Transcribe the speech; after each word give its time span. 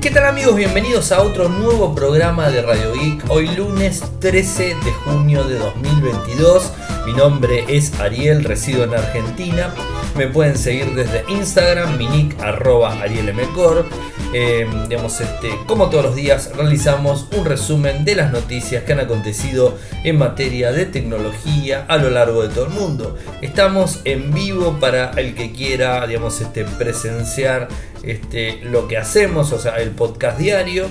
¿Qué 0.00 0.10
tal 0.10 0.24
amigos? 0.24 0.56
Bienvenidos 0.56 1.12
a 1.12 1.20
otro 1.20 1.50
nuevo 1.50 1.94
programa 1.94 2.48
de 2.48 2.62
Radio 2.62 2.94
Geek. 2.94 3.28
Hoy 3.28 3.48
lunes 3.48 4.02
13 4.20 4.74
de 4.82 4.92
junio 5.04 5.44
de 5.44 5.58
2022. 5.58 6.72
Mi 7.04 7.12
nombre 7.12 7.66
es 7.68 8.00
Ariel, 8.00 8.42
resido 8.44 8.84
en 8.84 8.94
Argentina. 8.94 9.74
Me 10.16 10.26
pueden 10.26 10.56
seguir 10.56 10.94
desde 10.94 11.22
Instagram, 11.28 11.98
mi 11.98 12.06
nick 12.06 12.40
arroba 12.40 12.98
arielmcor. 13.02 13.84
Eh, 14.32 14.64
digamos, 14.88 15.20
este, 15.20 15.50
como 15.66 15.90
todos 15.90 16.04
los 16.04 16.14
días, 16.14 16.52
realizamos 16.54 17.26
un 17.36 17.44
resumen 17.44 18.04
de 18.04 18.14
las 18.14 18.30
noticias 18.30 18.84
que 18.84 18.92
han 18.92 19.00
acontecido 19.00 19.76
en 20.04 20.18
materia 20.18 20.70
de 20.70 20.86
tecnología 20.86 21.84
a 21.88 21.96
lo 21.96 22.10
largo 22.10 22.42
de 22.42 22.54
todo 22.54 22.66
el 22.66 22.70
mundo. 22.70 23.16
Estamos 23.42 24.00
en 24.04 24.32
vivo 24.32 24.78
para 24.78 25.10
el 25.12 25.34
que 25.34 25.50
quiera, 25.50 26.06
digamos, 26.06 26.40
este, 26.40 26.64
presenciar 26.64 27.66
este, 28.04 28.60
lo 28.62 28.86
que 28.86 28.98
hacemos, 28.98 29.52
o 29.52 29.58
sea, 29.58 29.76
el 29.80 29.90
podcast 29.90 30.38
diario. 30.38 30.86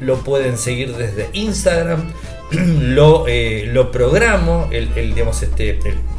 lo 0.00 0.16
pueden 0.24 0.56
seguir 0.56 0.96
desde 0.96 1.28
Instagram. 1.34 2.10
lo, 2.50 3.26
eh, 3.26 3.68
lo 3.70 3.90
programo, 3.90 4.68
el, 4.70 4.94
digamos, 4.94 5.42
este, 5.42 5.78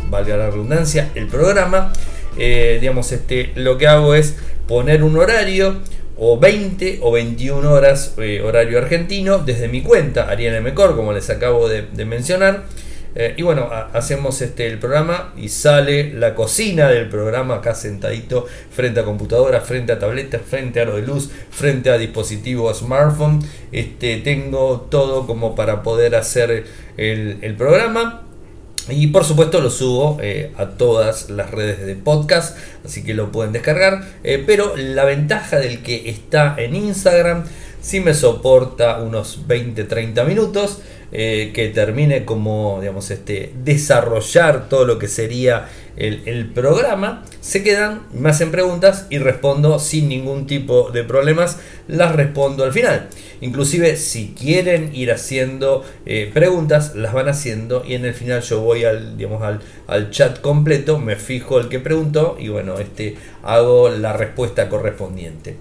valga 0.09 0.38
la 0.38 0.52
redundancia, 0.52 1.09
el 1.16 1.28
programa. 1.28 1.94
Eh, 2.38 2.78
digamos, 2.80 3.12
este, 3.12 3.54
lo 3.56 3.80
que 3.80 3.88
hago 3.88 4.14
es 4.14 4.36
poner 4.67 5.04
un 5.04 5.17
horario 5.17 5.78
o 6.17 6.39
20 6.39 6.99
o 7.02 7.12
21 7.12 7.71
horas 7.71 8.16
eh, 8.17 8.41
horario 8.41 8.77
argentino 8.77 9.39
desde 9.39 9.67
mi 9.67 9.81
cuenta, 9.81 10.30
Ariana 10.30 10.62
Mecor, 10.62 10.95
como 10.95 11.13
les 11.13 11.30
acabo 11.30 11.70
de, 11.70 11.84
mencionar. 12.05 12.66
Eh, 13.16 13.34
y 13.35 13.41
bueno, 13.41 13.70
hacemos 13.94 14.41
este, 14.41 14.67
el 14.67 14.77
programa 14.77 15.34
y 15.35 15.49
sale 15.49 16.13
la 16.13 16.35
cocina 16.35 16.89
del 16.89 17.09
programa 17.09 17.55
acá 17.55 17.73
sentadito 17.73 18.45
frente 18.70 18.99
a 18.99 19.03
computadora, 19.03 19.61
frente 19.61 19.91
a 19.91 19.99
tableta, 19.99 20.38
frente 20.39 20.80
a 20.81 20.86
de 20.86 21.02
luz, 21.02 21.31
frente 21.50 21.89
a 21.89 21.97
dispositivo 21.97 22.72
smartphone. 22.73 23.39
Este, 23.72 24.17
tengo 24.17 24.88
todo 24.92 25.25
como 25.25 25.55
para 25.55 25.81
poder 25.81 26.16
hacer 26.16 26.66
el 26.97 27.55
programa. 27.58 28.27
Y 28.89 29.07
por 29.07 29.25
supuesto 29.25 29.59
lo 29.59 29.69
subo 29.69 30.17
eh, 30.21 30.52
a 30.57 30.67
todas 30.69 31.30
las 31.30 31.52
redes 31.52 31.85
de 31.85 31.95
podcast, 31.95 32.57
así 32.85 33.03
que 33.03 33.13
lo 33.13 33.31
pueden 33.31 33.52
descargar. 33.52 34.03
Eh, 34.23 34.43
pero 34.45 34.75
la 34.75 35.03
ventaja 35.05 35.57
del 35.59 35.81
que 35.81 36.09
está 36.09 36.55
en 36.57 36.75
Instagram, 36.75 37.43
si 37.81 37.99
me 37.99 38.13
soporta 38.13 38.97
unos 38.97 39.47
20-30 39.47 40.25
minutos. 40.25 40.81
Eh, 41.13 41.52
que 41.55 41.69
termine 41.69 42.25
como, 42.25 42.80
digamos, 42.81 43.11
este, 43.11 43.53
desarrollar 43.63 44.67
todo 44.67 44.83
lo 44.83 44.99
que 44.99 45.08
sería 45.08 45.69
el, 45.98 46.52
programa, 46.53 47.26
se 47.42 47.64
quedan, 47.64 48.03
me 48.14 48.30
hacen 48.30 48.52
preguntas 48.52 49.08
y 49.09 49.17
respondo 49.17 49.80
sin 49.80 50.08
ningún 50.08 50.45
tipo 50.45 50.92
de 50.92 51.04
problemas, 51.04 51.59
las 51.88 52.16
respondo 52.16 52.64
al 52.64 52.72
final. 52.72 53.09
Inclusive 53.42 53.95
si 53.95 54.36
quieren 54.38 54.95
ir 54.95 55.12
haciendo 55.12 55.84
eh, 56.06 56.30
preguntas, 56.34 56.95
las 56.95 57.14
van 57.14 57.30
haciendo 57.30 57.84
y 57.86 57.95
en 57.95 58.06
el 58.06 58.14
final 58.14 58.42
yo 58.42 58.62
voy 58.62 58.84
al, 58.84 59.17
digamos, 59.17 59.42
al, 59.42 59.62
al, 59.88 60.12
chat 60.12 60.39
completo, 60.42 61.00
me 61.00 61.16
fijo 61.16 61.59
el 61.59 61.67
que 61.70 61.80
preguntó 61.80 62.38
y 62.39 62.50
bueno, 62.50 62.80
este, 62.80 63.16
hago 63.44 63.89
la 63.89 64.14
respuesta 64.14 64.70
correspondiente. 64.70 65.58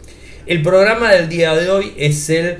El 0.47 0.63
programa 0.63 1.13
del 1.13 1.29
día 1.29 1.55
de 1.57 1.71
hoy 1.71 1.93
es 1.97 2.31
el 2.31 2.59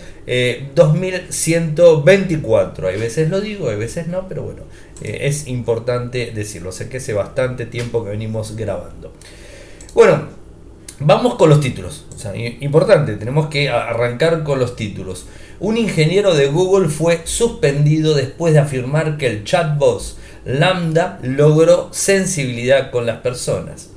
2124. 0.75 2.89
Eh, 2.89 2.93
hay 2.93 3.01
veces 3.01 3.31
lo 3.31 3.41
digo, 3.41 3.69
hay 3.69 3.77
veces 3.77 4.09
no, 4.09 4.27
pero 4.27 4.43
bueno, 4.43 4.63
eh, 5.03 5.19
es 5.23 5.47
importante 5.47 6.33
decirlo. 6.35 6.73
Sé 6.73 6.89
que 6.89 6.97
hace 6.97 7.13
bastante 7.13 7.65
tiempo 7.65 8.03
que 8.03 8.11
venimos 8.11 8.57
grabando. 8.57 9.13
Bueno, 9.95 10.25
vamos 10.99 11.37
con 11.37 11.49
los 11.49 11.61
títulos. 11.61 12.07
Importante, 12.59 13.15
tenemos 13.15 13.47
que 13.47 13.69
arrancar 13.69 14.43
con 14.43 14.59
los 14.59 14.75
títulos. 14.75 15.27
Un 15.61 15.77
ingeniero 15.77 16.35
de 16.35 16.49
Google 16.49 16.89
fue 16.89 17.21
suspendido 17.23 18.15
después 18.15 18.53
de 18.53 18.59
afirmar 18.59 19.17
que 19.17 19.29
el 19.29 19.45
chatbot 19.45 20.03
Lambda 20.45 21.21
logró 21.23 21.91
sensibilidad 21.93 22.91
con 22.91 23.07
las 23.07 23.19
personas. 23.19 23.91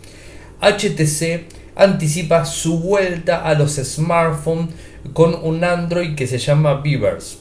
HTC 0.61 1.58
anticipa 1.79 2.45
su 2.45 2.79
vuelta 2.79 3.43
a 3.43 3.53
los 3.53 3.75
smartphones 3.75 4.75
con 5.13 5.33
un 5.41 5.63
Android 5.63 6.15
que 6.15 6.27
se 6.27 6.37
llama 6.37 6.81
Beavers. 6.83 7.39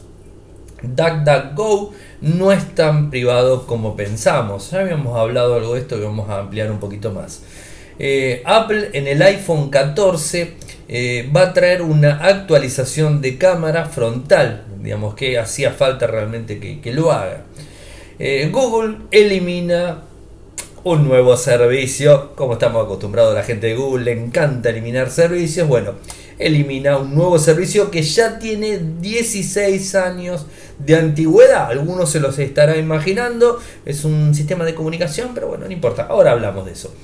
DuckDuckGo 0.82 1.92
no 2.20 2.52
es 2.52 2.74
tan 2.74 3.10
privado 3.10 3.66
como 3.66 3.96
pensamos. 3.96 4.70
Ya 4.70 4.80
habíamos 4.80 5.16
hablado 5.18 5.56
algo 5.56 5.74
de 5.74 5.80
esto 5.80 5.98
y 5.98 6.02
vamos 6.02 6.30
a 6.30 6.38
ampliar 6.38 6.70
un 6.70 6.78
poquito 6.78 7.10
más. 7.10 7.42
Eh, 7.98 8.42
Apple 8.44 8.90
en 8.92 9.08
el 9.08 9.20
iPhone 9.22 9.70
14 9.70 10.54
eh, 10.88 11.28
va 11.34 11.42
a 11.42 11.52
traer 11.52 11.82
una 11.82 12.24
actualización 12.24 13.20
de 13.20 13.38
cámara 13.38 13.86
frontal. 13.86 14.66
Digamos 14.80 15.14
que 15.14 15.38
hacía 15.38 15.72
falta 15.72 16.06
realmente 16.06 16.60
que, 16.60 16.92
lo 16.92 17.10
haga. 17.10 17.42
Eh, 18.20 18.48
Google 18.52 18.98
elimina 19.10 20.02
un 20.92 21.06
nuevo 21.06 21.36
servicio. 21.36 22.34
Como 22.34 22.54
estamos 22.54 22.84
acostumbrados, 22.84 23.34
la 23.34 23.42
gente 23.42 23.66
de 23.66 23.74
Google 23.74 24.04
le 24.04 24.12
encanta 24.12 24.70
eliminar 24.70 25.10
servicios. 25.10 25.68
Bueno, 25.68 25.94
elimina 26.38 26.96
un 26.96 27.14
nuevo 27.14 27.38
servicio 27.38 27.90
que 27.90 28.02
ya 28.02 28.38
tiene 28.38 28.78
16 29.00 29.94
años 29.96 30.46
de 30.78 30.96
antigüedad. 30.96 31.70
Algunos 31.70 32.10
se 32.10 32.20
los 32.20 32.38
estará 32.38 32.78
imaginando. 32.78 33.60
Es 33.84 34.04
un 34.04 34.34
sistema 34.34 34.64
de 34.64 34.74
comunicación, 34.74 35.32
pero 35.34 35.48
bueno, 35.48 35.66
no 35.66 35.72
importa. 35.72 36.06
Ahora 36.08 36.32
hablamos 36.32 36.64
de 36.64 36.72
eso. 36.72 36.94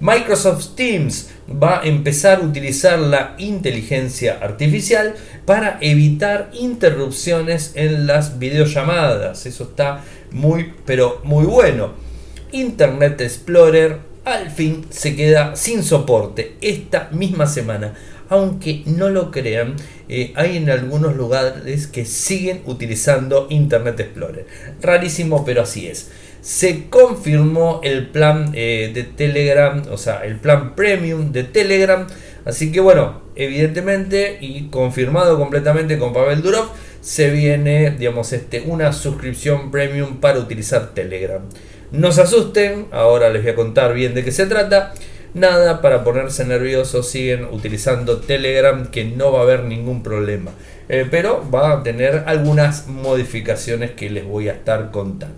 Microsoft 0.00 0.74
Teams 0.74 1.30
va 1.50 1.80
a 1.80 1.84
empezar 1.84 2.40
a 2.40 2.42
utilizar 2.42 2.98
la 2.98 3.34
inteligencia 3.38 4.38
artificial 4.40 5.14
para 5.44 5.78
evitar 5.80 6.50
interrupciones 6.54 7.72
en 7.76 8.08
las 8.08 8.40
videollamadas. 8.40 9.46
Eso 9.46 9.64
está 9.64 10.02
muy, 10.32 10.72
pero 10.84 11.20
muy 11.22 11.46
bueno. 11.46 12.07
Internet 12.52 13.20
Explorer 13.20 13.98
al 14.24 14.50
fin 14.50 14.84
se 14.90 15.16
queda 15.16 15.56
sin 15.56 15.82
soporte 15.82 16.56
esta 16.60 17.08
misma 17.12 17.46
semana. 17.46 17.94
Aunque 18.30 18.82
no 18.84 19.08
lo 19.08 19.30
crean, 19.30 19.76
eh, 20.08 20.32
hay 20.36 20.58
en 20.58 20.68
algunos 20.68 21.16
lugares 21.16 21.86
que 21.86 22.04
siguen 22.04 22.60
utilizando 22.66 23.46
Internet 23.48 24.00
Explorer. 24.00 24.46
Rarísimo, 24.82 25.46
pero 25.46 25.62
así 25.62 25.86
es. 25.86 26.10
Se 26.42 26.88
confirmó 26.90 27.80
el 27.82 28.08
plan 28.08 28.52
eh, 28.54 28.90
de 28.92 29.04
Telegram, 29.04 29.82
o 29.90 29.96
sea, 29.96 30.24
el 30.26 30.36
plan 30.36 30.76
premium 30.76 31.32
de 31.32 31.44
Telegram. 31.44 32.06
Así 32.44 32.70
que 32.70 32.80
bueno, 32.80 33.22
evidentemente 33.34 34.36
y 34.42 34.68
confirmado 34.68 35.38
completamente 35.38 35.98
con 35.98 36.12
Pavel 36.12 36.42
Durov, 36.42 36.68
se 37.00 37.30
viene, 37.30 37.92
digamos, 37.92 38.32
este, 38.34 38.60
una 38.62 38.92
suscripción 38.92 39.70
premium 39.70 40.20
para 40.20 40.38
utilizar 40.38 40.92
Telegram. 40.94 41.40
No 41.90 42.12
se 42.12 42.22
asusten, 42.22 42.86
ahora 42.90 43.30
les 43.30 43.42
voy 43.42 43.52
a 43.52 43.54
contar 43.54 43.94
bien 43.94 44.14
de 44.14 44.24
qué 44.24 44.32
se 44.32 44.46
trata. 44.46 44.92
Nada 45.34 45.80
para 45.80 46.04
ponerse 46.04 46.44
nerviosos, 46.44 47.08
siguen 47.08 47.46
utilizando 47.50 48.18
Telegram 48.18 48.86
que 48.90 49.04
no 49.04 49.32
va 49.32 49.40
a 49.40 49.42
haber 49.42 49.64
ningún 49.64 50.02
problema. 50.02 50.50
Eh, 50.88 51.06
pero 51.10 51.44
va 51.50 51.72
a 51.72 51.82
tener 51.82 52.24
algunas 52.26 52.88
modificaciones 52.88 53.90
que 53.92 54.10
les 54.10 54.24
voy 54.24 54.48
a 54.48 54.52
estar 54.52 54.90
contando. 54.90 55.36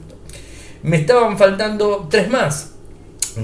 Me 0.82 0.96
estaban 0.96 1.38
faltando 1.38 2.08
tres 2.10 2.30
más. 2.30 2.72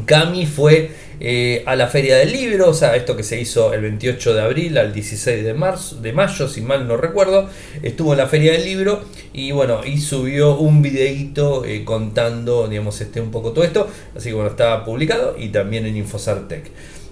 Cami 0.05 0.47
fue 0.47 0.91
eh, 1.19 1.63
a 1.67 1.77
la 1.77 1.87
Feria 1.89 2.17
del 2.17 2.33
Libro, 2.33 2.69
o 2.69 2.75
sea, 2.75 2.95
esto 2.95 3.17
que 3.17 3.23
se 3.23 3.41
hizo 3.41 3.73
el 3.73 3.81
28 3.81 4.35
de 4.35 4.43
abril 4.43 4.79
al 4.79 4.93
16 4.93 5.45
de, 5.45 5.55
marzo, 5.55 5.97
de 5.97 6.13
mayo, 6.13 6.49
si 6.49 6.61
mal 6.61 6.87
no 6.87 6.97
recuerdo, 6.97 7.49
estuvo 7.83 8.13
en 8.13 8.19
la 8.19 8.27
Feria 8.27 8.53
del 8.53 8.65
Libro 8.65 9.03
y 9.33 9.53
bueno, 9.53 9.81
y 9.85 9.99
subió 9.99 10.57
un 10.57 10.83
videito 10.83 11.65
eh, 11.65 11.85
contando, 11.85 12.69
digamos, 12.69 13.01
este, 13.01 13.21
un 13.21 13.31
poco 13.31 13.53
todo 13.53 13.65
esto, 13.65 13.89
así 14.15 14.29
que 14.29 14.35
bueno, 14.35 14.51
estaba 14.51 14.85
publicado 14.85 15.37
y 15.39 15.49
también 15.49 15.87
en 15.87 15.97
Infosartec. 15.97 16.71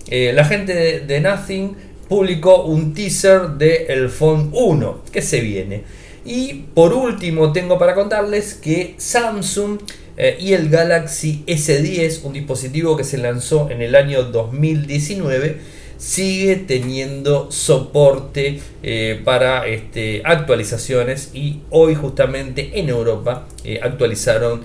Eh, 0.08 0.32
la 0.34 0.44
gente 0.44 1.00
de, 1.00 1.20
Nothing 1.20 1.74
publicó 2.08 2.64
un 2.64 2.92
teaser 2.92 3.50
de 3.50 3.86
El 3.88 4.10
Phone 4.10 4.50
1, 4.52 5.02
que 5.10 5.22
se 5.22 5.40
viene. 5.40 5.82
Y 6.24 6.64
por 6.74 6.94
último 6.94 7.52
tengo 7.52 7.78
para 7.78 7.94
contarles 7.94 8.54
que 8.54 8.94
Samsung 8.96 9.78
eh, 10.16 10.38
y 10.40 10.52
el 10.52 10.70
Galaxy 10.70 11.44
S10, 11.46 12.24
un 12.24 12.32
dispositivo 12.32 12.96
que 12.96 13.04
se 13.04 13.18
lanzó 13.18 13.68
en 13.70 13.82
el 13.82 13.94
año 13.94 14.22
2019, 14.24 15.58
sigue 15.98 16.56
teniendo 16.56 17.50
soporte 17.50 18.60
eh, 18.82 19.20
para 19.24 19.66
este, 19.66 20.22
actualizaciones 20.24 21.30
y 21.34 21.60
hoy 21.70 21.94
justamente 21.94 22.78
en 22.78 22.88
Europa 22.88 23.46
eh, 23.64 23.80
actualizaron 23.82 24.62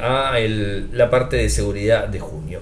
a 0.00 0.34
la 0.92 1.08
parte 1.08 1.38
de 1.38 1.48
seguridad 1.48 2.08
de 2.08 2.20
junio. 2.20 2.60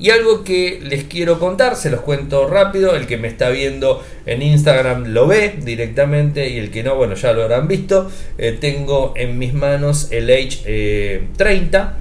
Y 0.00 0.08
algo 0.08 0.44
que 0.44 0.80
les 0.82 1.04
quiero 1.04 1.38
contar, 1.38 1.76
se 1.76 1.90
los 1.90 2.00
cuento 2.00 2.46
rápido, 2.46 2.96
el 2.96 3.06
que 3.06 3.18
me 3.18 3.28
está 3.28 3.50
viendo 3.50 4.02
en 4.24 4.40
Instagram 4.40 5.08
lo 5.08 5.26
ve 5.26 5.56
directamente 5.62 6.48
y 6.48 6.58
el 6.58 6.70
que 6.70 6.82
no, 6.82 6.96
bueno, 6.96 7.14
ya 7.14 7.34
lo 7.34 7.42
habrán 7.42 7.68
visto. 7.68 8.10
Eh, 8.38 8.56
tengo 8.58 9.12
en 9.14 9.38
mis 9.38 9.52
manos 9.52 10.08
el 10.10 10.30
Age 10.30 11.28
30, 11.36 11.98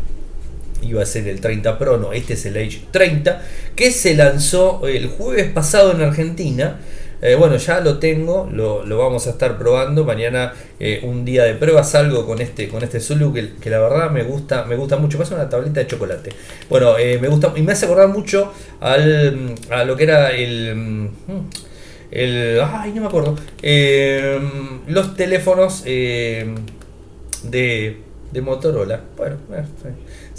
eh, 0.81 0.87
iba 0.87 1.03
a 1.03 1.05
ser 1.05 1.27
el 1.27 1.41
30 1.41 1.77
Pro, 1.77 1.97
no, 1.97 2.13
este 2.13 2.35
es 2.35 2.45
el 2.45 2.55
Age 2.55 2.83
30, 2.89 3.43
que 3.75 3.91
se 3.91 4.15
lanzó 4.15 4.87
el 4.87 5.07
jueves 5.07 5.51
pasado 5.51 5.91
en 5.91 6.01
Argentina. 6.01 6.79
Eh, 7.21 7.35
bueno, 7.35 7.57
ya 7.57 7.81
lo 7.81 7.99
tengo, 7.99 8.49
lo, 8.51 8.83
vamos 8.97 9.27
a 9.27 9.31
estar 9.31 9.57
probando. 9.57 10.05
Mañana 10.05 10.53
eh, 10.79 11.01
un 11.03 11.25
día 11.25 11.43
de 11.43 11.55
prueba 11.55 11.83
salgo 11.83 12.25
con 12.25 12.41
este, 12.41 12.69
con 12.69 12.83
este 12.83 12.99
Zulu 12.99 13.33
que, 13.33 13.69
la 13.69 13.79
verdad 13.79 14.09
me 14.09 14.23
gusta, 14.23 14.65
me 14.65 14.75
gusta 14.75 14.97
mucho. 14.97 15.17
Pasa 15.17 15.35
una 15.35 15.49
tableta 15.49 15.81
de 15.81 15.87
chocolate. 15.87 16.31
Bueno, 16.69 16.95
me 16.97 17.27
gusta 17.27 17.53
y 17.55 17.61
me 17.61 17.73
hace 17.73 17.85
acordar 17.85 18.07
mucho 18.07 18.53
al, 18.79 19.55
a 19.69 19.83
lo 19.83 19.95
que 19.95 20.03
era 20.03 20.31
el. 20.31 20.75
Mm, 20.75 21.09
el 22.11 22.59
ay, 22.61 22.91
no 22.93 23.01
me 23.01 23.07
acuerdo. 23.07 23.35
los 24.87 25.15
teléfonos 25.15 25.83
de, 25.83 26.55
de 28.31 28.41
Motorola. 28.41 29.01
Bueno, 29.17 29.37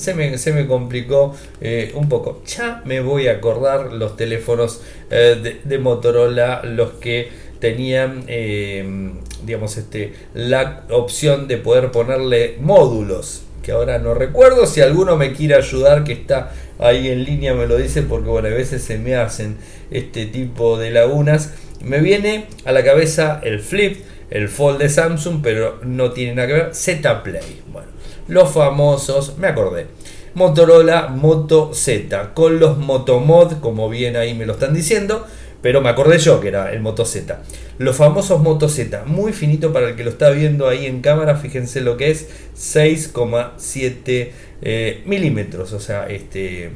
se 0.00 0.14
me, 0.14 0.38
se 0.38 0.52
me 0.52 0.66
complicó 0.66 1.36
eh, 1.60 1.92
un 1.94 2.08
poco. 2.08 2.42
Ya 2.46 2.82
me 2.84 3.00
voy 3.00 3.28
a 3.28 3.32
acordar 3.32 3.92
los 3.92 4.16
teléfonos 4.16 4.80
eh, 5.10 5.60
de, 5.62 5.78
Motorola, 5.78 6.62
los 6.64 6.92
que 6.92 7.28
tenían, 7.60 8.24
eh, 8.26 9.12
digamos, 9.44 9.76
este, 9.76 10.14
la 10.32 10.84
opción 10.90 11.46
de 11.48 11.58
poder 11.58 11.90
ponerle 11.90 12.56
módulos. 12.60 13.42
Que 13.62 13.72
ahora 13.72 13.98
no 13.98 14.14
recuerdo. 14.14 14.66
Si 14.66 14.80
alguno 14.80 15.16
me 15.16 15.34
quiere 15.34 15.54
ayudar, 15.54 16.02
que 16.02 16.14
está 16.14 16.52
ahí 16.78 17.08
en 17.08 17.24
línea, 17.24 17.52
me 17.52 17.66
lo 17.66 17.76
dice, 17.76 18.00
porque 18.00 18.30
bueno, 18.30 18.48
a 18.48 18.52
veces 18.52 18.82
se 18.82 18.96
me 18.96 19.16
hacen 19.16 19.58
este 19.90 20.24
tipo 20.24 20.78
de 20.78 20.90
lagunas. 20.90 21.52
Me 21.84 22.00
viene 22.00 22.46
a 22.64 22.72
la 22.72 22.82
cabeza 22.82 23.38
el 23.42 23.60
Flip, 23.60 23.98
el 24.30 24.48
Fold 24.48 24.78
de 24.78 24.88
Samsung, 24.88 25.40
pero 25.42 25.78
no 25.82 26.12
tiene 26.12 26.36
nada 26.36 26.48
que 26.48 26.54
ver. 26.54 26.74
Z 26.74 27.22
Play. 27.22 27.60
Bueno, 27.70 27.89
los 28.30 28.50
famosos, 28.50 29.36
me 29.38 29.48
acordé, 29.48 29.86
Motorola 30.34 31.08
Moto 31.08 31.74
Z, 31.74 32.32
con 32.34 32.60
los 32.60 32.78
Motomod, 32.78 33.60
como 33.60 33.88
bien 33.88 34.16
ahí 34.16 34.34
me 34.34 34.46
lo 34.46 34.52
están 34.54 34.72
diciendo, 34.72 35.26
pero 35.60 35.80
me 35.80 35.88
acordé 35.88 36.18
yo 36.18 36.40
que 36.40 36.48
era 36.48 36.72
el 36.72 36.80
Moto 36.80 37.04
Z. 37.04 37.42
Los 37.78 37.96
famosos 37.96 38.40
Moto 38.40 38.68
Z, 38.68 39.04
muy 39.06 39.32
finito 39.32 39.72
para 39.72 39.88
el 39.88 39.96
que 39.96 40.04
lo 40.04 40.10
está 40.10 40.30
viendo 40.30 40.68
ahí 40.68 40.86
en 40.86 41.00
cámara, 41.00 41.36
fíjense 41.36 41.80
lo 41.80 41.96
que 41.96 42.10
es 42.10 42.28
6,7 42.56 44.30
eh, 44.62 45.02
milímetros, 45.04 45.72
o 45.72 45.80
sea, 45.80 46.06
este, 46.08 46.70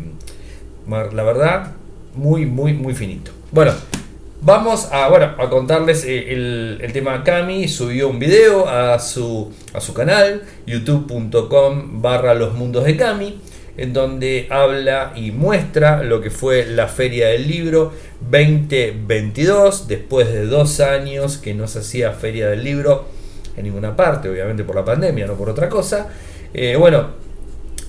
la 0.88 1.22
verdad, 1.22 1.72
muy, 2.14 2.46
muy, 2.46 2.72
muy 2.72 2.94
finito. 2.94 3.30
Bueno, 3.52 3.72
Vamos 4.46 4.90
a, 4.92 5.08
bueno, 5.08 5.30
a 5.38 5.48
contarles 5.48 6.04
eh, 6.04 6.30
el, 6.30 6.90
tema 6.92 7.24
Cami. 7.24 7.66
Subió 7.66 8.10
un 8.10 8.18
video 8.18 8.68
a 8.68 8.98
su, 8.98 9.50
a 9.72 9.80
su 9.80 9.94
canal, 9.94 10.42
youtube.com 10.66 12.02
barra 12.02 12.34
los 12.34 12.52
mundos 12.52 12.84
de 12.84 12.94
Cami, 12.94 13.40
en 13.78 13.94
donde 13.94 14.46
habla 14.50 15.14
y 15.16 15.30
muestra 15.30 16.02
lo 16.02 16.20
que 16.20 16.28
fue 16.28 16.66
la 16.66 16.88
feria 16.88 17.28
del 17.28 17.48
libro 17.48 17.94
2022, 18.30 19.88
después 19.88 20.30
de 20.30 20.44
dos 20.44 20.78
años 20.80 21.38
que 21.38 21.54
no 21.54 21.66
se 21.66 21.78
hacía 21.78 22.12
feria 22.12 22.46
del 22.50 22.64
libro 22.64 23.06
en 23.56 23.64
ninguna 23.64 23.96
parte, 23.96 24.28
obviamente 24.28 24.62
por 24.62 24.76
la 24.76 24.84
pandemia, 24.84 25.26
no 25.26 25.36
por 25.36 25.48
otra 25.48 25.70
cosa. 25.70 26.08
Eh, 26.52 26.76
bueno, 26.76 27.23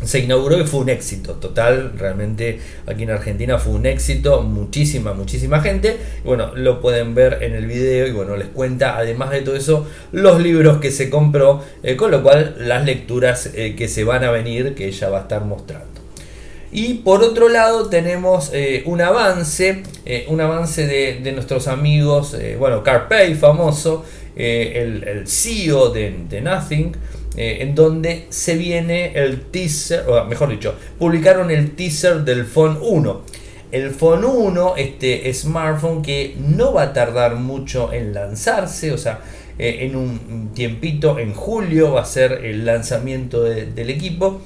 se 0.04 0.20
inauguró 0.20 0.60
y 0.60 0.66
fue 0.66 0.82
un 0.82 0.90
éxito 0.90 1.34
total. 1.34 1.94
Realmente 1.98 2.60
aquí 2.86 3.04
en 3.04 3.12
Argentina 3.12 3.58
fue 3.58 3.74
un 3.74 3.86
éxito. 3.86 4.42
Muchísima, 4.42 5.14
muchísima 5.14 5.62
gente. 5.62 5.98
bueno, 6.24 6.54
lo 6.56 6.82
pueden 6.82 7.16
ver 7.16 7.40
en 7.42 7.54
el 7.54 7.66
video 7.66 8.08
y 8.08 8.12
bueno, 8.12 8.36
les 8.36 8.48
cuenta 8.50 8.98
además 8.98 9.32
de 9.32 9.42
todo 9.42 9.56
eso 9.56 9.88
los 10.12 10.42
libros 10.42 10.78
que 10.78 10.92
se 10.92 11.10
compró. 11.10 11.64
Eh, 11.84 11.96
con 11.96 12.12
lo 12.12 12.22
cual 12.24 12.56
las 12.60 12.86
lecturas 12.86 13.52
eh, 13.54 13.76
que 13.76 13.88
se 13.88 14.04
van 14.04 14.24
a 14.24 14.32
venir 14.32 14.76
que 14.76 14.88
ella 14.88 15.10
va 15.10 15.20
a 15.20 15.22
estar 15.22 15.44
mostrando. 15.46 15.86
Y 16.72 16.96
por 16.96 17.24
otro 17.24 17.48
lado 17.48 17.88
tenemos 17.88 18.52
eh, 18.54 18.84
un 18.86 19.00
avance, 19.00 19.84
un 20.28 20.42
avance 20.42 20.86
de, 20.86 21.32
nuestros 21.32 21.70
amigos, 21.70 22.36
bueno, 22.60 22.84
Carpay 22.84 23.36
famoso, 23.36 24.04
el, 24.36 25.04
el, 25.08 25.26
CEO 25.26 25.92
de, 25.92 26.14
de 26.28 26.42
Nothing, 26.42 26.92
eh, 27.38 27.58
en 27.62 27.76
donde 27.76 28.28
se 28.30 28.56
viene 28.56 29.12
el 29.16 29.42
teaser, 29.42 30.08
o 30.08 30.24
mejor 30.26 30.50
dicho, 30.50 30.76
publicaron 30.98 31.52
el 31.52 31.76
teaser 31.76 32.24
del 32.24 32.46
Phone 32.46 32.78
1. 32.82 33.22
El 33.72 33.92
Phone 33.92 34.24
1, 34.26 34.76
este 34.78 35.34
smartphone 35.34 36.02
que 36.02 36.36
no 36.40 36.74
va 36.74 36.84
a 36.84 36.94
tardar 36.94 37.36
mucho 37.36 37.92
en 37.92 38.14
lanzarse, 38.14 38.92
o 38.92 38.98
sea, 38.98 39.20
eh, 39.58 39.80
en 39.82 39.96
un 39.96 40.52
tiempito, 40.54 41.18
en 41.20 41.34
julio 41.34 41.94
va 41.94 42.02
a 42.02 42.06
ser 42.06 42.46
el 42.46 42.66
lanzamiento 42.66 43.44
del 43.44 43.90
equipo. 43.90 44.42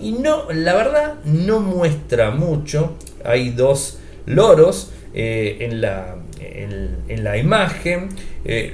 Y 0.00 0.12
no, 0.12 0.50
la 0.52 0.74
verdad, 0.74 1.14
no 1.24 1.60
muestra 1.60 2.30
mucho. 2.30 2.96
Hay 3.24 3.50
dos 3.50 3.98
loros 4.26 4.90
eh, 5.14 5.58
en, 5.60 5.80
la, 5.80 6.16
en, 7.08 7.24
la 7.24 7.36
imagen, 7.36 8.08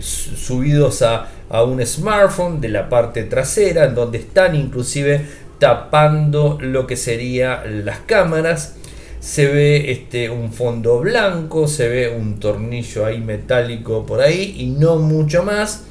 subidos 0.00 1.02
a 1.02 1.30
a 1.50 1.64
un 1.64 1.84
smartphone 1.84 2.60
de 2.60 2.68
la 2.68 2.88
parte 2.88 3.24
trasera, 3.24 3.84
en 3.86 3.94
donde 3.96 4.18
están 4.18 4.54
inclusive 4.54 5.26
tapando 5.58 6.58
lo 6.60 6.86
que 6.86 6.96
serían 6.96 7.84
las 7.84 7.98
cámaras. 7.98 8.76
Se 9.18 9.46
ve 9.46 9.90
este, 9.90 10.30
un 10.30 10.52
fondo 10.52 11.00
blanco, 11.00 11.66
se 11.66 11.88
ve 11.88 12.08
un 12.08 12.38
tornillo 12.40 13.04
ahí 13.04 13.20
metálico 13.20 14.06
por 14.06 14.20
ahí 14.20 14.54
y 14.58 14.66
no 14.68 14.96
mucho 14.96 15.42
más. 15.42 15.82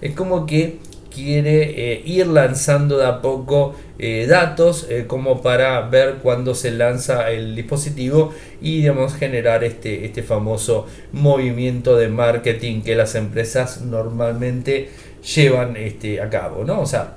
Es 0.00 0.14
como 0.14 0.46
que 0.46 0.78
quiere 1.10 1.92
eh, 1.92 2.02
ir 2.04 2.26
lanzando 2.26 2.98
de 2.98 3.06
a 3.06 3.20
poco 3.20 3.74
eh, 3.98 4.26
datos 4.28 4.86
eh, 4.88 5.04
como 5.06 5.42
para 5.42 5.80
ver 5.82 6.16
cuándo 6.22 6.54
se 6.54 6.70
lanza 6.70 7.30
el 7.30 7.54
dispositivo 7.54 8.32
y 8.62 8.78
digamos, 8.78 9.14
generar 9.14 9.64
este, 9.64 10.04
este 10.06 10.22
famoso 10.22 10.86
movimiento 11.12 11.96
de 11.96 12.08
marketing 12.08 12.82
que 12.82 12.94
las 12.94 13.14
empresas 13.14 13.82
normalmente 13.82 14.88
llevan 15.34 15.76
este, 15.76 16.20
a 16.20 16.30
cabo, 16.30 16.64
¿no? 16.64 16.80
O 16.80 16.86
sea, 16.86 17.16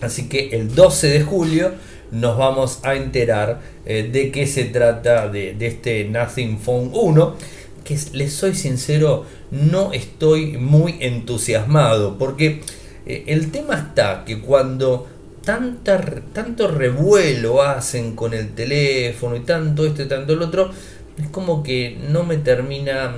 así 0.00 0.28
que 0.28 0.50
el 0.52 0.74
12 0.74 1.08
de 1.08 1.22
julio 1.22 1.72
nos 2.12 2.36
vamos 2.36 2.80
a 2.82 2.94
enterar 2.94 3.60
de 3.86 4.30
qué 4.32 4.46
se 4.46 4.64
trata 4.64 5.28
de, 5.28 5.54
de 5.54 5.66
este 5.66 6.04
Nothing 6.04 6.58
Phone 6.58 6.90
1 6.92 7.36
que 7.84 7.98
les 8.12 8.32
soy 8.32 8.54
sincero, 8.54 9.24
no 9.50 9.92
estoy 9.92 10.58
muy 10.58 10.96
entusiasmado 11.00 12.18
porque 12.18 12.60
eh, 13.06 13.24
el 13.26 13.50
tema 13.50 13.74
está 13.74 14.24
que 14.24 14.40
cuando 14.40 15.08
tanta, 15.44 16.00
tanto 16.32 16.68
revuelo 16.68 17.62
hacen 17.62 18.14
con 18.14 18.34
el 18.34 18.54
teléfono 18.54 19.36
y 19.36 19.40
tanto 19.40 19.84
esto 19.86 20.02
y 20.02 20.08
tanto 20.08 20.34
el 20.34 20.42
otro, 20.42 20.70
es 21.18 21.28
como 21.28 21.62
que 21.62 21.98
no 22.10 22.24
me 22.24 22.38
termina, 22.38 23.14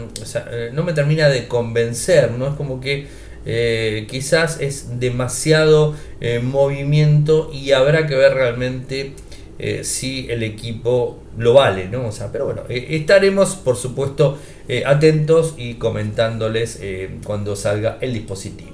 eh, 0.51 0.71
no 0.73 0.83
me 0.83 0.93
termina 0.93 1.29
de 1.29 1.47
convencer, 1.47 2.33
¿no? 2.33 2.49
Es 2.49 2.55
como 2.55 2.81
que 2.81 3.07
eh, 3.47 4.07
quizás 4.11 4.61
es 4.61 4.99
demasiado 4.99 5.95
movimiento 6.43 7.51
y 7.53 7.73
habrá 7.73 8.07
que 8.07 8.15
ver 8.15 8.33
realmente 8.33 9.13
si 9.83 10.27
el 10.31 10.43
equipo 10.43 11.19
lo 11.37 11.53
vale, 11.53 11.89
¿no? 11.89 12.07
O 12.07 12.13
sea, 12.13 12.33
pero 12.33 12.47
bueno, 12.47 12.63
estaremos 12.69 13.57
por 13.57 13.77
supuesto 13.77 14.39
atentos 14.87 15.55
y 15.59 15.75
comentándoles 15.75 16.81
cuando 17.25 17.55
salga 17.55 17.99
el 18.01 18.15
dispositivo. 18.15 18.74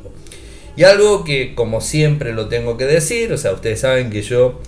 Y 0.81 0.85
algo 0.85 1.25
que 1.25 1.55
como 1.55 1.83
siempre 1.83 2.33
lo 2.33 2.49
tengo 2.49 2.79
que 2.79 2.87
decir, 2.87 3.31
o 3.35 3.37
sea, 3.37 3.53
ustedes 3.53 3.81
saben 3.81 4.09
que 4.09 4.23
yo 4.23 4.63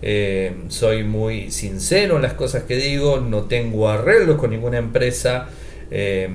eh, 0.00 0.52
soy 0.68 1.02
muy 1.02 1.50
sincero 1.50 2.14
en 2.14 2.22
las 2.22 2.34
cosas 2.34 2.62
que 2.62 2.76
digo, 2.76 3.18
no 3.18 3.46
tengo 3.46 3.88
arreglos 3.88 4.36
con 4.36 4.50
ninguna 4.50 4.78
empresa, 4.78 5.48
eh, 5.90 6.28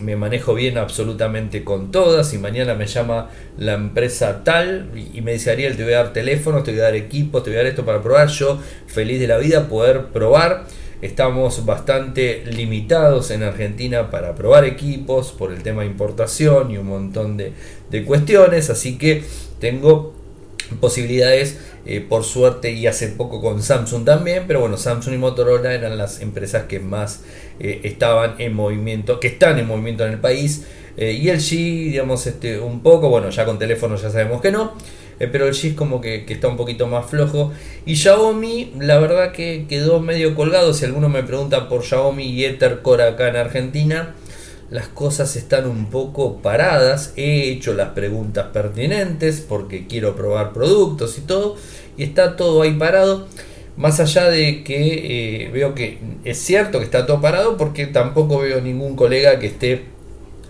me 0.00 0.16
manejo 0.16 0.54
bien 0.54 0.78
absolutamente 0.78 1.62
con 1.62 1.92
todas 1.92 2.34
y 2.34 2.38
mañana 2.38 2.74
me 2.74 2.88
llama 2.88 3.30
la 3.56 3.74
empresa 3.74 4.42
tal 4.42 4.90
y, 5.14 5.20
me 5.20 5.34
dice 5.34 5.52
Ariel, 5.52 5.76
te 5.76 5.84
voy 5.84 5.92
a 5.92 5.98
dar 5.98 6.12
teléfono, 6.12 6.64
te 6.64 6.72
voy 6.72 6.80
a 6.80 6.84
dar 6.84 6.96
equipo, 6.96 7.40
te 7.40 7.50
voy 7.50 7.60
a 7.60 7.62
dar 7.62 7.68
esto 7.68 7.84
para 7.84 8.02
probar, 8.02 8.26
yo 8.30 8.60
feliz 8.88 9.20
de 9.20 9.28
la 9.28 9.38
vida 9.38 9.68
poder 9.68 10.06
probar. 10.06 10.66
Estamos 11.02 11.66
bastante 11.66 12.44
limitados 12.46 13.32
en 13.32 13.42
Argentina 13.42 14.08
para 14.08 14.36
probar 14.36 14.64
equipos 14.64 15.32
por 15.32 15.52
el 15.52 15.60
tema 15.64 15.82
de 15.82 15.88
importación 15.88 16.70
y 16.70 16.78
un 16.78 16.86
montón 16.86 17.36
de, 17.36 17.52
cuestiones, 18.06 18.70
así 18.70 18.98
que 18.98 19.24
tengo 19.58 20.14
posibilidades 20.80 21.58
eh, 21.86 22.00
por 22.08 22.22
suerte 22.22 22.70
y 22.70 22.86
hace 22.86 23.08
poco 23.08 23.40
con 23.40 23.64
Samsung 23.64 24.04
también, 24.04 24.44
pero 24.46 24.60
bueno, 24.60 24.76
Samsung 24.76 25.14
y 25.14 25.18
Motorola 25.18 25.74
eran 25.74 25.98
las 25.98 26.20
empresas 26.20 26.66
que 26.66 26.78
más 26.78 27.24
eh, 27.58 27.80
estaban 27.82 28.36
en 28.38 28.54
movimiento, 28.54 29.18
que 29.18 29.26
están 29.26 29.58
en 29.58 29.66
movimiento 29.66 30.06
en 30.06 30.12
el 30.12 30.20
país. 30.20 30.66
Eh, 30.96 31.12
y 31.12 31.30
el 31.30 31.38
G, 31.38 31.50
digamos, 31.90 32.28
este, 32.28 32.60
un 32.60 32.80
poco, 32.80 33.08
bueno, 33.08 33.28
ya 33.30 33.44
con 33.44 33.58
teléfono 33.58 33.96
ya 33.96 34.08
sabemos 34.08 34.40
que 34.40 34.52
no. 34.52 34.74
Eh, 35.22 35.28
pero 35.30 35.46
el 35.46 35.54
G 35.54 35.76
como 35.76 36.00
que, 36.00 36.24
está 36.28 36.48
un 36.48 36.56
poquito 36.56 36.88
más 36.88 37.06
flojo. 37.06 37.52
Y 37.86 37.94
Xiaomi, 37.94 38.72
la 38.80 38.98
verdad 38.98 39.30
que 39.30 39.66
quedó 39.68 40.00
medio 40.00 40.34
colgado. 40.34 40.74
Si 40.74 40.84
alguno 40.84 41.08
me 41.08 41.22
pregunta 41.22 41.68
por 41.68 41.84
Xiaomi 41.84 42.24
y 42.24 42.44
Ethercore 42.44 43.04
acá 43.04 43.28
en 43.28 43.36
Argentina, 43.36 44.16
las 44.70 44.88
cosas 44.88 45.36
están 45.36 45.68
un 45.68 45.90
poco 45.90 46.38
paradas. 46.38 47.12
He 47.16 47.52
hecho 47.52 47.72
las 47.72 47.90
preguntas 47.90 48.48
pertinentes 48.52 49.40
porque 49.48 49.86
quiero 49.86 50.16
probar 50.16 50.52
productos 50.52 51.16
y 51.18 51.20
todo. 51.20 51.54
Y 51.96 52.02
está 52.02 52.34
todo 52.34 52.62
ahí 52.62 52.72
parado. 52.72 53.28
Más 53.76 54.00
allá 54.00 54.28
de 54.28 54.64
que 54.64 55.44
eh, 55.44 55.50
veo 55.52 55.76
que 55.76 56.00
es 56.24 56.38
cierto 56.38 56.80
que 56.80 56.84
está 56.84 57.06
todo 57.06 57.20
parado 57.20 57.56
porque 57.56 57.86
tampoco 57.86 58.40
veo 58.40 58.60
ningún 58.60 58.96
colega 58.96 59.38
que 59.38 59.46
esté 59.46 59.84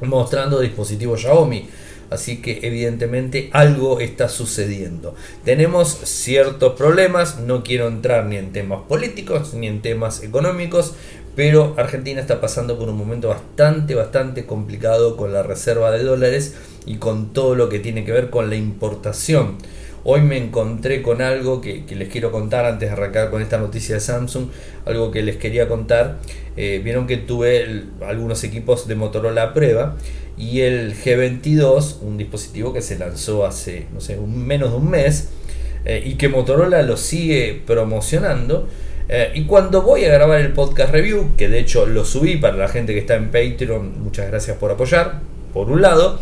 mostrando 0.00 0.60
dispositivos 0.60 1.20
Xiaomi. 1.20 1.68
Así 2.12 2.42
que 2.42 2.60
evidentemente 2.62 3.48
algo 3.52 4.00
está 4.00 4.28
sucediendo. 4.28 5.14
Tenemos 5.44 5.88
ciertos 5.88 6.74
problemas, 6.74 7.40
no 7.40 7.62
quiero 7.62 7.88
entrar 7.88 8.26
ni 8.26 8.36
en 8.36 8.52
temas 8.52 8.82
políticos 8.88 9.54
ni 9.54 9.66
en 9.66 9.82
temas 9.82 10.22
económicos, 10.22 10.94
pero 11.34 11.74
Argentina 11.78 12.20
está 12.20 12.40
pasando 12.40 12.78
por 12.78 12.90
un 12.90 12.96
momento 12.96 13.28
bastante, 13.28 13.94
bastante 13.94 14.44
complicado 14.44 15.16
con 15.16 15.32
la 15.32 15.42
reserva 15.42 15.90
de 15.90 16.04
dólares 16.04 16.54
y 16.84 16.96
con 16.96 17.32
todo 17.32 17.54
lo 17.54 17.68
que 17.68 17.78
tiene 17.78 18.04
que 18.04 18.12
ver 18.12 18.28
con 18.28 18.50
la 18.50 18.56
importación. 18.56 19.56
Hoy 20.04 20.20
me 20.20 20.36
encontré 20.36 21.00
con 21.00 21.22
algo 21.22 21.60
que, 21.60 21.84
les 21.88 22.08
quiero 22.08 22.32
contar 22.32 22.64
antes 22.64 22.88
de 22.88 22.92
arrancar 22.92 23.30
con 23.30 23.40
esta 23.40 23.58
noticia 23.58 23.94
de 23.94 24.00
Samsung, 24.00 24.48
algo 24.84 25.12
que 25.12 25.22
les 25.22 25.36
quería 25.36 25.68
contar. 25.68 26.18
Eh, 26.56 26.80
vieron 26.84 27.06
que 27.06 27.16
tuve 27.16 27.84
algunos 28.06 28.44
equipos 28.44 28.86
de 28.86 28.94
Motorola 28.94 29.42
a 29.42 29.54
prueba 29.54 29.96
y 30.36 30.60
el 30.60 30.94
G22, 30.94 32.00
un 32.02 32.18
dispositivo 32.18 32.72
que 32.72 32.82
se 32.82 32.98
lanzó 32.98 33.46
hace, 33.46 33.86
no 33.92 34.00
sé, 34.00 34.18
un, 34.18 34.46
menos 34.46 34.70
de 34.70 34.76
un 34.76 34.90
mes 34.90 35.30
eh, 35.84 36.02
y 36.04 36.14
que 36.14 36.28
Motorola 36.28 36.82
lo 36.82 36.96
sigue 36.96 37.62
promocionando. 37.66 38.68
Eh, 39.08 39.32
y 39.34 39.44
cuando 39.44 39.82
voy 39.82 40.04
a 40.04 40.12
grabar 40.12 40.40
el 40.40 40.52
podcast 40.52 40.92
review, 40.92 41.32
que 41.36 41.48
de 41.48 41.58
hecho 41.58 41.86
lo 41.86 42.04
subí 42.04 42.36
para 42.36 42.56
la 42.56 42.68
gente 42.68 42.94
que 42.94 43.00
está 43.00 43.16
en 43.16 43.30
Patreon, 43.30 44.02
muchas 44.02 44.28
gracias 44.28 44.56
por 44.56 44.70
apoyar, 44.70 45.20
por 45.52 45.70
un 45.70 45.82
lado. 45.82 46.20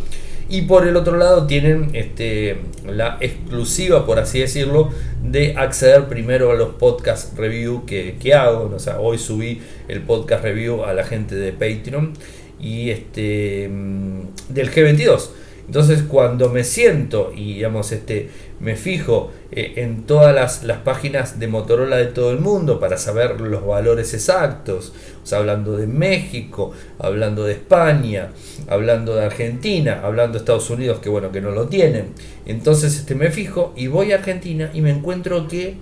Y 0.52 0.62
por 0.62 0.84
el 0.84 0.96
otro 0.96 1.16
lado 1.16 1.46
tienen 1.46 1.90
este, 1.92 2.58
la 2.84 3.18
exclusiva, 3.20 4.04
por 4.04 4.18
así 4.18 4.40
decirlo, 4.40 4.90
de 5.22 5.54
acceder 5.56 6.08
primero 6.08 6.50
a 6.50 6.54
los 6.54 6.70
podcast 6.70 7.38
review 7.38 7.86
que, 7.86 8.34
hago. 8.34 8.68
O 8.74 8.78
sea, 8.80 8.98
hoy 8.98 9.18
subí 9.18 9.62
el 9.86 10.02
podcast 10.02 10.42
review 10.42 10.82
a 10.82 10.92
la 10.92 11.04
gente 11.04 11.36
de 11.36 11.52
Patreon 11.52 12.14
y 12.58 12.90
este 12.90 13.68
mm, 13.68 14.22
del 14.48 14.72
G22. 14.72 15.28
Entonces 15.70 16.02
cuando 16.02 16.48
me 16.48 16.64
siento 16.64 17.32
y 17.32 17.54
digamos 17.54 17.92
este 17.92 18.28
me 18.58 18.74
fijo 18.74 19.30
eh, 19.52 19.74
en 19.76 20.02
todas 20.02 20.64
las, 20.64 20.78
páginas 20.78 21.38
de 21.38 21.46
Motorola 21.46 21.96
de 21.96 22.06
todo 22.06 22.32
el 22.32 22.40
mundo 22.40 22.80
para 22.80 22.96
saber 22.96 23.40
los 23.40 23.64
valores 23.64 24.12
exactos, 24.12 24.92
o 25.22 25.26
sea, 25.28 25.38
hablando 25.38 25.76
de 25.76 25.86
México, 25.86 26.72
hablando 26.98 27.44
de 27.44 27.52
España, 27.52 28.32
hablando 28.66 29.14
de 29.14 29.24
Argentina, 29.24 30.00
hablando 30.02 30.32
de 30.32 30.38
Estados 30.40 30.68
Unidos 30.70 30.98
que 30.98 31.08
bueno 31.08 31.30
que 31.30 31.40
no 31.40 31.52
lo 31.52 31.68
tienen. 31.68 32.14
Entonces 32.46 32.96
este 32.96 33.14
me 33.14 33.30
fijo 33.30 33.72
y 33.76 33.86
voy 33.86 34.10
a 34.10 34.16
Argentina 34.16 34.72
y 34.74 34.80
me 34.80 34.90
encuentro 34.90 35.46
que 35.46 35.76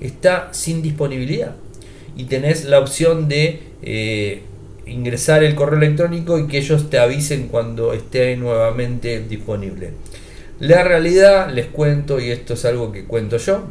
está 0.00 0.48
sin 0.50 0.82
disponibilidad 0.82 1.54
y 2.16 2.24
tenés 2.24 2.64
la 2.64 2.80
opción 2.80 3.28
de 3.28 3.60
eh, 3.82 4.42
ingresar 4.90 5.42
el 5.44 5.54
correo 5.54 5.78
electrónico 5.78 6.38
y 6.38 6.46
que 6.46 6.58
ellos 6.58 6.90
te 6.90 6.98
avisen 6.98 7.48
cuando 7.48 7.92
esté 7.92 8.36
nuevamente 8.36 9.20
disponible. 9.20 9.92
La 10.58 10.84
realidad, 10.84 11.50
les 11.50 11.66
cuento, 11.66 12.20
y 12.20 12.30
esto 12.30 12.54
es 12.54 12.64
algo 12.64 12.92
que 12.92 13.04
cuento 13.04 13.38
yo, 13.38 13.64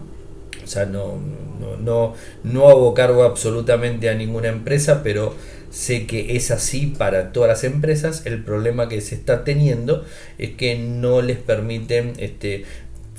o 0.63 0.67
sea, 0.67 0.85
no, 0.85 1.19
no, 1.59 1.77
no, 1.77 2.13
no 2.43 2.69
hago 2.69 2.93
cargo 2.93 3.23
absolutamente 3.23 4.09
a 4.09 4.15
ninguna 4.15 4.49
empresa, 4.49 5.01
pero 5.03 5.35
sé 5.69 6.07
que 6.07 6.35
es 6.35 6.51
así 6.51 6.88
para 6.97 7.31
todas 7.31 7.49
las 7.49 7.63
empresas. 7.63 8.25
El 8.25 8.43
problema 8.43 8.89
que 8.89 9.01
se 9.01 9.15
está 9.15 9.43
teniendo 9.43 10.05
es 10.38 10.51
que 10.51 10.77
no 10.77 11.21
les 11.21 11.38
permiten 11.38 12.13
este, 12.17 12.65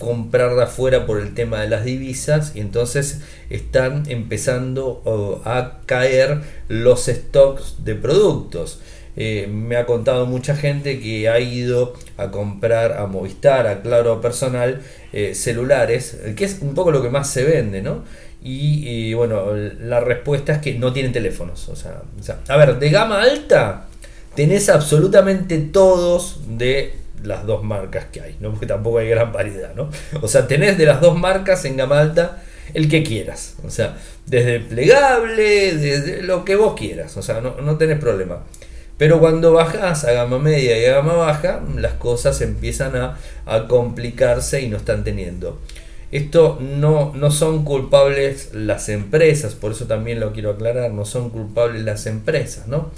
comprar 0.01 0.57
de 0.57 0.63
afuera 0.65 1.07
por 1.07 1.21
el 1.21 1.35
tema 1.35 1.61
de 1.61 1.69
las 1.69 1.85
divisas 1.85 2.53
y 2.57 2.61
entonces 2.61 3.21
están 3.51 4.05
empezando 4.09 5.03
a 5.45 5.81
caer 5.87 6.41
los 6.69 7.05
stocks 7.05 7.85
de 7.85 7.95
productos. 7.95 8.81
Eh, 9.17 9.47
me 9.53 9.77
ha 9.77 9.85
contado 9.85 10.25
mucha 10.25 10.57
gente 10.57 11.01
que 11.01 11.29
ha 11.29 11.39
ido 11.39 11.93
a 12.17 12.31
comprar 12.31 12.95
a 12.95 13.07
Movistar, 13.07 13.67
a 13.67 13.83
Claro 13.83 14.23
Personal, 14.23 14.81
eh, 15.13 15.35
celulares, 15.35 16.19
que 16.35 16.45
es 16.47 16.59
un 16.63 16.75
poco 16.75 16.91
lo 16.93 17.03
que 17.03 17.11
más 17.11 17.29
se 17.31 17.45
vende, 17.45 17.83
¿no? 17.83 18.03
Y, 18.43 19.13
bueno, 19.13 19.55
la 19.55 20.01
respuesta 20.01 20.55
es 20.55 20.59
que 20.61 20.73
no 20.79 20.95
tienen 20.95 21.13
teléfonos. 21.13 21.69
O 21.69 21.77
sea, 21.77 22.01
a 22.49 22.57
ver, 22.57 22.79
de 22.79 22.89
gama 22.89 23.21
alta 23.21 23.89
tenés 24.35 24.71
absolutamente 24.71 25.59
todos 25.59 26.41
de 26.57 27.00
las 27.23 27.47
dos 27.47 27.63
marcas 27.63 28.07
que 28.07 28.21
hay, 28.21 28.37
¿no? 28.41 28.51
Porque 28.51 28.67
tampoco 28.67 28.99
hay 28.99 29.09
gran 29.09 29.33
variedad, 29.33 29.75
¿no? 29.75 29.91
O 30.23 30.29
sea, 30.29 30.47
tenés 30.47 30.79
de 30.79 30.87
las 30.87 31.01
dos 31.01 31.19
marcas 31.19 31.65
en 31.65 31.77
gama 31.77 32.01
alta 32.01 32.43
el 32.75 32.89
que 32.89 33.03
quieras. 33.03 33.57
O 33.65 33.71
sea, 33.71 33.97
desde 34.27 34.61
plegable, 34.61 35.75
desde 35.77 36.23
lo 36.23 36.45
que 36.45 36.57
vos 36.57 36.75
quieras. 36.79 37.17
O 37.17 37.23
sea, 37.23 37.41
no, 37.41 37.77
tenés 37.77 37.99
problema. 37.99 38.45
Pero 38.97 39.19
cuando 39.19 39.53
bajas 39.53 40.05
a 40.05 40.13
gama 40.13 40.39
media 40.39 40.79
y 40.79 40.85
a 40.85 40.97
gama 40.97 41.15
baja, 41.15 41.63
las 41.77 41.95
cosas 41.95 42.41
empiezan 42.43 42.97
a, 42.97 43.19
a 43.47 43.67
complicarse 43.67 44.61
y 44.61 44.69
no 44.69 44.77
están 44.77 45.05
teniendo. 45.05 45.59
Esto 46.13 46.59
no, 46.61 47.13
no 47.15 47.31
son 47.31 47.65
culpables 47.65 48.51
las 48.53 48.89
empresas, 48.89 49.55
por 49.55 49.73
eso 49.73 49.87
también 49.87 50.19
lo 50.19 50.33
quiero 50.33 50.51
aclarar, 50.51 50.91
no 50.91 51.05
son 51.05 51.31
culpables 51.31 51.83
las 51.85 52.07
empresas, 52.07 52.67
¿no? 52.67 52.91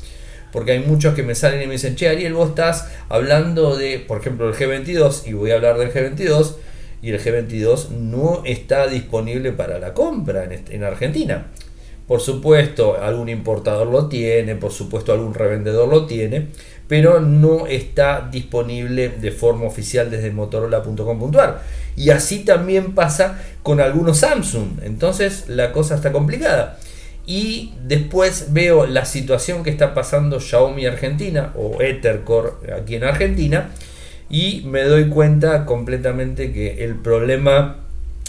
Porque 0.53 0.73
hay 0.73 0.81
muchos 0.81 1.15
que 1.15 1.23
me 1.23 1.35
salen 1.35 1.63
y 1.63 1.67
me 1.67 1.73
dicen, 1.73 1.97
che, 1.97 2.09
Ariel, 2.09 2.35
vos 2.35 2.51
estás 2.51 2.89
hablando 3.09 3.77
de, 3.77 3.99
por 3.99 4.21
ejemplo, 4.21 4.49
el 4.49 4.55
G22 4.55 5.27
y 5.27 5.33
voy 5.33 5.51
a 5.51 5.55
hablar 5.55 5.79
del 5.79 5.93
G22 5.93 6.57
y 7.01 7.11
el 7.11 7.21
G22 7.21 7.89
no 7.89 8.43
está 8.45 8.87
disponible 8.87 9.53
para 9.53 9.79
la 9.79 9.95
compra 9.95 10.45
en, 10.45 10.85
Argentina. 10.85 11.47
Por 12.07 12.21
supuesto, 12.21 13.01
algún 13.01 13.29
importador 13.31 13.89
lo 13.89 14.09
tiene, 14.09 14.55
por 14.57 14.73
supuesto, 14.73 15.13
algún 15.13 15.33
revendedor 15.35 15.89
lo 15.89 16.07
tiene, 16.07 16.49
pero 16.87 17.21
no 17.21 17.67
está 17.67 18.29
disponible 18.31 19.09
de 19.09 19.31
forma 19.31 19.65
oficial 19.65 20.11
desde 20.11 20.31
motorola.com.ar. 20.31 21.63
Y 21.97 22.11
así 22.11 22.45
también 22.45 22.95
pasa 22.95 23.41
con 23.63 23.81
algunos 23.81 24.19
Samsung. 24.19 24.83
Entonces 24.83 25.49
la 25.49 25.73
cosa 25.73 25.95
está 25.95 26.13
complicada 26.13 26.79
y 27.27 27.75
después 27.85 28.53
veo 28.53 28.87
la 28.87 29.05
situación 29.05 29.63
que 29.63 29.71
está 29.71 29.95
pasando 29.95 30.41
Xiaomi 30.41 30.87
Argentina 30.87 31.53
o 31.57 31.81
Ethercore 31.81 32.73
aquí 32.75 32.97
en 32.97 33.05
Argentina 33.05 33.71
y 34.29 34.63
me 34.65 34.83
doy 34.83 35.09
cuenta 35.09 35.67
completamente 35.67 36.53
que 36.53 36.85
el 36.85 36.97
problema 36.97 37.77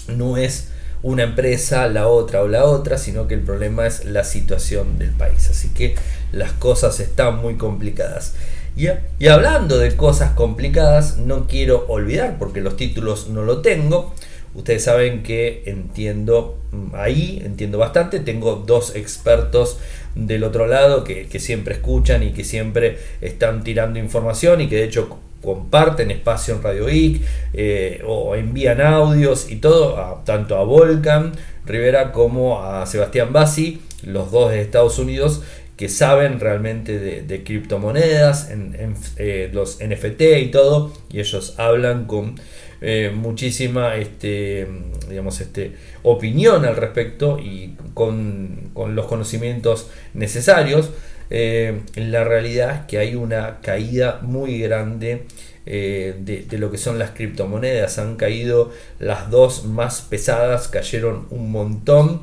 no 0.09 0.37
es 0.37 0.69
una 1.01 1.23
empresa, 1.23 1.87
la 1.87 2.07
otra 2.07 2.41
o 2.41 2.47
la 2.47 2.65
otra, 2.65 2.97
sino 2.97 3.27
que 3.27 3.33
el 3.35 3.41
problema 3.41 3.87
es 3.87 4.05
la 4.05 4.23
situación 4.23 4.99
del 4.99 5.11
país. 5.11 5.49
Así 5.49 5.69
que 5.69 5.95
las 6.31 6.51
cosas 6.53 6.99
están 6.99 7.41
muy 7.41 7.55
complicadas. 7.55 8.35
Y, 8.75 8.87
y 9.19 9.27
hablando 9.27 9.77
de 9.77 9.95
cosas 9.95 10.31
complicadas, 10.31 11.17
no 11.17 11.47
quiero 11.47 11.85
olvidar, 11.87 12.37
porque 12.39 12.61
los 12.61 12.77
títulos 12.77 13.29
no 13.29 13.43
lo 13.43 13.61
tengo, 13.61 14.13
Ustedes 14.55 14.83
saben 14.83 15.23
que 15.23 15.63
entiendo 15.65 16.59
mm, 16.71 16.95
ahí, 16.95 17.41
entiendo 17.43 17.77
bastante. 17.77 18.19
Tengo 18.19 18.63
dos 18.67 18.95
expertos 18.95 19.79
del 20.15 20.43
otro 20.43 20.67
lado 20.67 21.03
que, 21.03 21.27
siempre 21.39 21.75
escuchan 21.75 22.23
y 22.23 22.31
que 22.31 22.43
siempre 22.43 22.97
están 23.21 23.63
tirando 23.63 23.99
información 23.99 24.61
y 24.61 24.67
que 24.67 24.75
de 24.77 24.83
hecho 24.83 25.19
comparten 25.41 26.11
espacio 26.11 26.55
en 26.55 26.63
Radio 26.63 26.85
Geek 26.85 27.21
eh, 27.53 28.01
o 28.05 28.35
envían 28.35 28.79
audios 28.79 29.51
y 29.51 29.57
todo, 29.57 30.21
tanto 30.25 30.55
a 30.55 30.63
Volcan 30.63 31.33
Rivera 31.65 32.11
como 32.11 32.63
a 32.63 32.85
Sebastián 32.85 33.33
Bassi, 33.33 33.81
los 34.03 34.31
dos 34.31 34.51
de 34.51 34.61
Estados 34.61 34.99
Unidos, 34.99 35.41
que 35.77 35.89
saben 35.89 36.39
realmente 36.39 36.99
de, 36.99 37.43
criptomonedas, 37.43 38.51
en, 38.51 38.95
eh, 39.17 39.49
los 39.51 39.79
NFT 39.83 40.21
y 40.39 40.51
todo, 40.51 40.93
y 41.09 41.19
ellos 41.19 41.55
hablan 41.57 42.05
con 42.05 42.35
eh, 42.85 43.13
muchísima 43.15 43.95
este, 43.95 44.67
digamos, 45.09 45.39
este, 45.39 45.71
opinión 46.03 46.65
al 46.65 46.75
respecto 46.75 47.39
y 47.39 47.77
con, 47.93 48.71
los 48.75 49.05
conocimientos 49.05 49.89
necesarios. 50.13 50.89
Eh, 51.29 51.79
la 51.95 52.25
realidad 52.25 52.81
es 52.81 52.85
que 52.87 52.97
hay 52.97 53.15
una 53.15 53.61
caída 53.61 54.19
muy 54.21 54.59
grande 54.59 55.23
eh, 55.65 56.13
de, 56.19 56.57
lo 56.57 56.71
que 56.71 56.77
son 56.77 56.99
las 56.99 57.11
criptomonedas. 57.11 57.99
Han 57.99 58.17
caído 58.17 58.73
las 58.99 59.31
dos 59.31 59.63
más 59.63 60.01
pesadas, 60.01 60.67
cayeron 60.67 61.27
un 61.29 61.51
montón. 61.51 62.19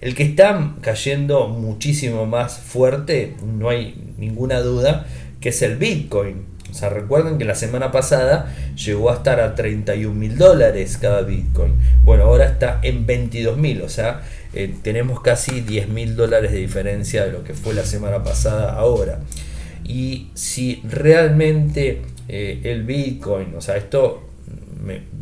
El 0.00 0.14
que 0.14 0.22
está 0.24 0.74
cayendo 0.80 1.48
muchísimo 1.48 2.24
más 2.26 2.58
fuerte, 2.58 3.34
no 3.44 3.68
hay 3.68 4.14
ninguna 4.18 4.60
duda, 4.60 5.06
que 5.40 5.50
es 5.50 5.62
el 5.62 5.76
Bitcoin. 5.76 6.46
O 6.70 6.74
sea, 6.74 6.88
recuerden 6.88 7.38
que 7.38 7.44
la 7.44 7.54
semana 7.54 7.92
pasada 7.92 8.52
llegó 8.74 9.10
a 9.10 9.16
estar 9.16 9.40
a 9.40 9.54
31 9.54 10.14
mil 10.14 10.38
dólares 10.38 10.98
cada 11.00 11.20
Bitcoin. 11.20 11.74
Bueno, 12.02 12.24
ahora 12.24 12.46
está 12.46 12.80
en 12.82 13.04
22 13.04 13.58
mil, 13.58 13.82
o 13.82 13.90
sea, 13.90 14.22
eh, 14.54 14.74
tenemos 14.82 15.20
casi 15.20 15.60
10 15.60 15.88
mil 15.88 16.16
dólares 16.16 16.50
de 16.50 16.58
diferencia 16.58 17.24
de 17.24 17.32
lo 17.32 17.44
que 17.44 17.54
fue 17.54 17.74
la 17.74 17.84
semana 17.84 18.24
pasada 18.24 18.72
ahora. 18.72 19.20
Y 19.84 20.30
si 20.34 20.82
realmente 20.88 22.00
eh, 22.28 22.60
el 22.64 22.84
Bitcoin, 22.84 23.54
o 23.54 23.60
sea, 23.60 23.76
esto 23.76 24.30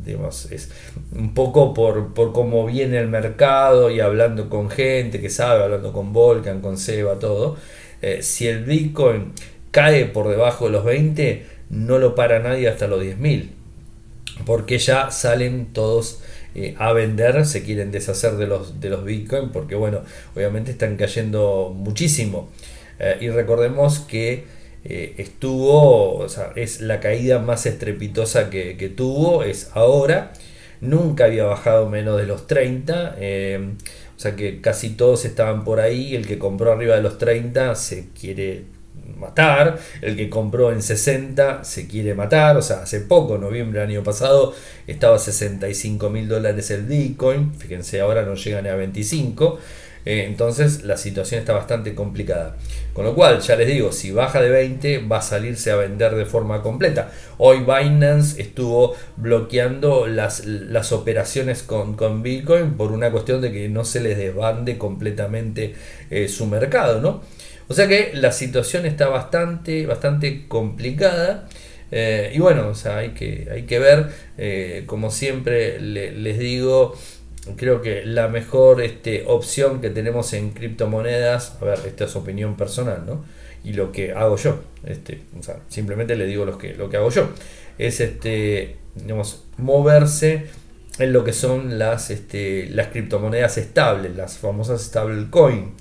digamos, 0.05 0.51
es 0.51 0.71
un 1.13 1.35
poco 1.35 1.75
por, 1.75 2.15
por 2.15 2.33
cómo 2.33 2.67
viene 2.67 2.99
el 2.99 3.09
mercado 3.09 3.91
y 3.91 4.01
hablando 4.01 4.49
con 4.49 4.71
gente 4.71 5.21
que 5.21 5.31
sabe, 5.31 5.65
hablando 5.65 5.93
con 5.93 6.13
Volcan, 6.13 6.61
con 6.61 6.77
Seba, 6.79 7.19
todo. 7.19 7.57
Eh, 8.03 8.23
si 8.23 8.49
el 8.49 8.65
Bitcoin 8.65 9.33
cae 9.71 10.07
por 10.07 10.29
debajo 10.29 10.67
de 10.67 10.73
los 10.73 10.85
20, 10.85 11.47
no 11.71 11.99
lo 11.99 12.15
para 12.15 12.39
nadie 12.41 12.69
hasta 12.69 12.87
los 12.87 13.03
10.000. 13.03 13.51
Porque 14.47 14.79
ya 14.79 15.11
salen 15.11 15.73
todos 15.73 16.23
eh, 16.55 16.75
a 16.79 16.93
vender, 16.93 17.45
se 17.47 17.63
quieren 17.63 17.93
deshacer 17.93 18.33
de 18.37 18.47
los, 18.47 18.81
de 18.81 18.91
los 18.91 19.05
Bitcoin, 19.05 19.51
porque 19.51 19.75
bueno, 19.75 20.01
obviamente 20.35 20.73
están 20.73 20.97
cayendo 20.97 21.73
muchísimo. 21.77 22.51
Eh, 22.99 23.19
y 23.21 23.29
recordemos 23.29 24.01
que 24.01 24.45
eh, 24.85 25.15
estuvo, 25.19 26.17
o 26.17 26.29
sea, 26.29 26.53
es 26.57 26.81
la 26.81 27.01
caída 27.01 27.39
más 27.39 27.67
estrepitosa 27.67 28.51
que, 28.51 28.93
tuvo, 28.97 29.43
es 29.43 29.71
ahora. 29.75 30.33
Nunca 30.81 31.25
había 31.27 31.45
bajado 31.45 31.89
menos 31.89 32.19
de 32.19 32.27
los 32.27 32.47
30. 32.47 33.17
o 34.17 34.21
sea 34.21 34.37
que 34.37 34.61
casi 34.61 34.91
todos 34.91 35.25
estaban 35.25 35.65
por 35.65 35.81
ahí. 35.81 36.15
El 36.15 36.27
que 36.27 36.39
compró 36.39 36.73
arriba 36.73 36.97
de 36.97 37.03
los 37.03 37.19
30 37.19 37.75
se 37.75 38.09
quiere 38.19 38.65
matar, 39.21 39.79
el 40.01 40.17
que 40.17 40.29
compró 40.29 40.73
en 40.73 40.83
60 40.83 41.65
se 41.65 41.87
quiere 41.87 42.15
matar, 42.15 42.57
o 42.57 42.63
sea, 42.63 42.83
hace 42.83 43.01
poco, 43.01 43.39
noviembre 43.39 43.81
del 43.81 43.91
año 43.91 44.03
pasado, 44.03 44.55
estaba 44.87 45.17
a 45.17 45.19
65 45.19 46.11
mil 46.11 46.29
dólares 46.29 46.71
el 46.71 46.83
Bitcoin, 46.83 47.55
fíjense, 47.55 48.01
ahora 48.01 48.23
no 48.23 48.35
llegan 48.35 48.67
a 48.67 48.75
25, 48.75 49.59
eh, 50.05 50.25
entonces 50.27 50.85
la 50.85 50.97
situación 50.97 51.41
está 51.41 51.53
bastante 51.53 51.95
complicada. 51.95 52.57
Con 52.93 53.05
lo 53.05 53.15
cual, 53.15 53.41
ya 53.41 53.57
les 53.57 53.69
digo, 53.69 53.93
si 53.93 54.11
baja 54.13 54.41
de 54.41 54.49
20 54.49 55.07
va 55.07 55.19
a 55.19 55.23
salirse 55.23 55.71
a 55.71 55.77
vender 55.77 56.15
de 56.15 56.25
forma 56.25 56.63
completa. 56.63 57.11
Hoy 57.39 57.61
Binance 57.61 58.41
estuvo 58.41 58.95
bloqueando 59.17 60.07
las, 60.07 60.45
las 60.47 60.93
operaciones 60.93 61.63
con, 61.63 61.95
con 61.95 62.23
Bitcoin 62.23 62.75
por 62.75 62.93
una 62.93 63.11
cuestión 63.11 63.41
de 63.41 63.53
que 63.53 63.69
no 63.69 63.85
se 63.85 64.01
les 64.01 64.17
desbande 64.17 64.79
completamente 64.79 65.75
eh, 66.11 66.29
su 66.29 66.47
mercado, 66.47 67.01
¿no? 67.01 67.23
O 67.69 67.75
sea 67.75 67.87
que 67.87 68.11
la 68.15 68.33
situación 68.33 68.87
está 68.87 69.09
bastante, 69.09 69.87
bastante 69.87 70.49
complicada. 70.49 71.49
Eh, 71.93 72.33
y 72.35 72.39
bueno, 72.39 72.69
o 72.69 72.75
sea, 72.75 72.99
hay 72.99 73.11
que, 73.11 73.49
hay 73.53 73.63
que 73.63 73.79
ver, 73.79 74.87
como 74.87 75.11
siempre 75.11 75.81
les 75.81 76.39
digo, 76.39 76.97
creo 77.57 77.83
que 77.83 78.05
la 78.05 78.29
mejor 78.29 78.83
este, 78.83 79.25
opción 79.27 79.81
que 79.81 79.91
tenemos 79.91 80.33
en 80.33 80.51
criptomonedas, 80.51 81.57
a 81.61 81.65
ver, 81.65 81.79
esta 81.87 82.05
es 82.05 82.17
opinión 82.17 82.57
personal, 82.57 83.05
¿no? 83.07 83.25
Y 83.65 83.73
lo 83.75 83.93
que 83.93 84.13
hago 84.13 84.37
yo, 84.37 84.61
este, 84.85 85.21
o 85.39 85.43
sea, 85.43 85.61
simplemente 85.69 86.17
le 86.17 86.27
digo 86.27 86.45
lo 86.45 86.57
que, 86.59 86.75
lo 86.75 86.89
que 86.89 86.97
hago 86.97 87.11
yo, 87.11 87.29
es 87.79 88.01
este, 88.01 88.77
digamos, 88.95 89.45
moverse 89.59 90.47
en 90.99 91.13
lo 91.13 91.25
que 91.25 91.33
son 91.33 91.79
las, 91.79 92.11
este, 92.11 92.69
las 92.71 92.89
criptomonedas 92.89 93.59
estables, 93.59 94.17
las 94.17 94.39
famosas 94.39 94.83
stablecoin. 94.83 95.75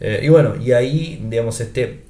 Eh, 0.00 0.20
y 0.22 0.28
bueno, 0.28 0.56
y 0.56 0.72
ahí, 0.72 1.22
digamos, 1.28 1.60
este, 1.60 2.00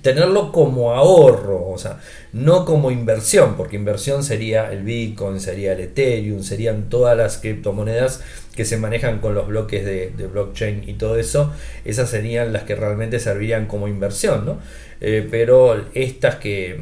tenerlo 0.00 0.52
como 0.52 0.92
ahorro, 0.94 1.68
o 1.68 1.78
sea, 1.78 2.00
no 2.32 2.64
como 2.64 2.90
inversión, 2.90 3.56
porque 3.56 3.76
inversión 3.76 4.24
sería 4.24 4.72
el 4.72 4.82
Bitcoin, 4.82 5.38
sería 5.38 5.72
el 5.72 5.80
Ethereum, 5.80 6.42
serían 6.42 6.88
todas 6.88 7.16
las 7.16 7.38
criptomonedas 7.38 8.22
que 8.56 8.64
se 8.64 8.76
manejan 8.76 9.20
con 9.20 9.34
los 9.34 9.46
bloques 9.46 9.84
de, 9.84 10.12
blockchain 10.26 10.88
y 10.88 10.94
todo 10.94 11.16
eso, 11.16 11.52
esas 11.84 12.10
serían 12.10 12.52
las 12.52 12.64
que 12.64 12.74
realmente 12.74 13.18
servirían 13.20 13.66
como 13.66 13.88
inversión, 13.88 14.44
¿no? 14.46 14.58
Eh, 15.00 15.26
pero 15.30 15.84
estas 15.94 16.36
que, 16.36 16.80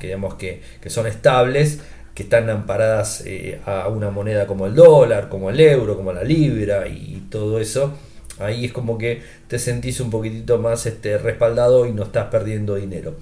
digamos 0.00 0.34
que, 0.34 0.60
son 0.86 1.06
estables, 1.06 1.80
que 2.14 2.24
están 2.24 2.50
amparadas 2.50 3.22
eh, 3.24 3.60
a 3.64 3.88
una 3.88 4.10
moneda 4.10 4.46
como 4.46 4.66
el 4.66 4.74
dólar, 4.74 5.28
como 5.28 5.50
el 5.50 5.58
euro, 5.58 5.96
como 5.96 6.12
la 6.12 6.22
libra 6.22 6.86
y 6.86 7.26
todo 7.30 7.58
eso, 7.58 7.94
Ahí 8.38 8.64
es 8.64 8.72
como 8.72 8.98
que 8.98 9.22
te 9.48 9.58
sentís 9.58 10.00
un 10.00 10.10
poquitito 10.10 10.58
más 10.58 10.86
este, 10.86 11.18
respaldado 11.18 11.86
y 11.86 11.92
no 11.92 12.02
estás 12.04 12.26
perdiendo 12.26 12.76
dinero. 12.76 13.14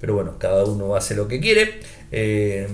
Pero 0.00 0.14
bueno, 0.14 0.36
cada 0.38 0.64
uno 0.64 0.94
hace 0.94 1.16
lo 1.16 1.26
que 1.26 1.40
quiere. 1.40 1.80
Eh, 2.12 2.68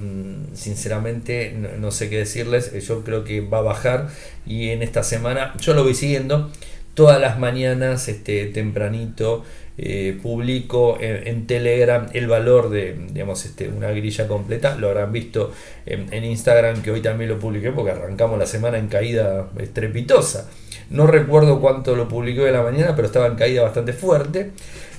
sinceramente, 0.52 1.54
no, 1.78 1.90
sé 1.90 2.10
qué 2.10 2.18
decirles. 2.18 2.72
Yo 2.86 3.02
creo 3.02 3.24
que 3.24 3.40
va 3.40 3.58
a 3.58 3.62
bajar. 3.62 4.08
Y 4.46 4.70
en 4.70 4.82
esta 4.82 5.02
semana, 5.02 5.54
yo 5.58 5.74
lo 5.74 5.84
voy 5.84 5.94
siguiendo. 5.94 6.50
Todas 6.92 7.20
las 7.20 7.38
mañanas, 7.38 8.08
este, 8.08 8.46
tempranito, 8.46 9.44
eh, 9.78 10.18
publico 10.22 10.98
en, 11.00 11.48
Telegram 11.48 12.06
el 12.12 12.28
valor 12.28 12.70
de 12.70 12.94
digamos, 13.12 13.44
este, 13.46 13.68
una 13.68 13.90
grilla 13.90 14.28
completa. 14.28 14.76
Lo 14.76 14.88
habrán 14.88 15.10
visto 15.10 15.50
en, 15.86 16.12
en 16.12 16.24
Instagram, 16.24 16.82
que 16.82 16.90
hoy 16.90 17.00
también 17.00 17.30
lo 17.30 17.38
publiqué 17.38 17.72
porque 17.72 17.92
arrancamos 17.92 18.38
la 18.38 18.46
semana 18.46 18.78
en 18.78 18.88
caída 18.88 19.48
estrepitosa. 19.58 20.50
No 20.90 21.06
recuerdo 21.06 21.60
cuánto 21.60 21.96
lo 21.96 22.08
publicó 22.08 22.42
de 22.42 22.52
la 22.52 22.62
mañana, 22.62 22.94
pero 22.94 23.06
estaba 23.06 23.26
en 23.26 23.36
caída 23.36 23.62
bastante 23.62 23.92
fuerte. 23.92 24.50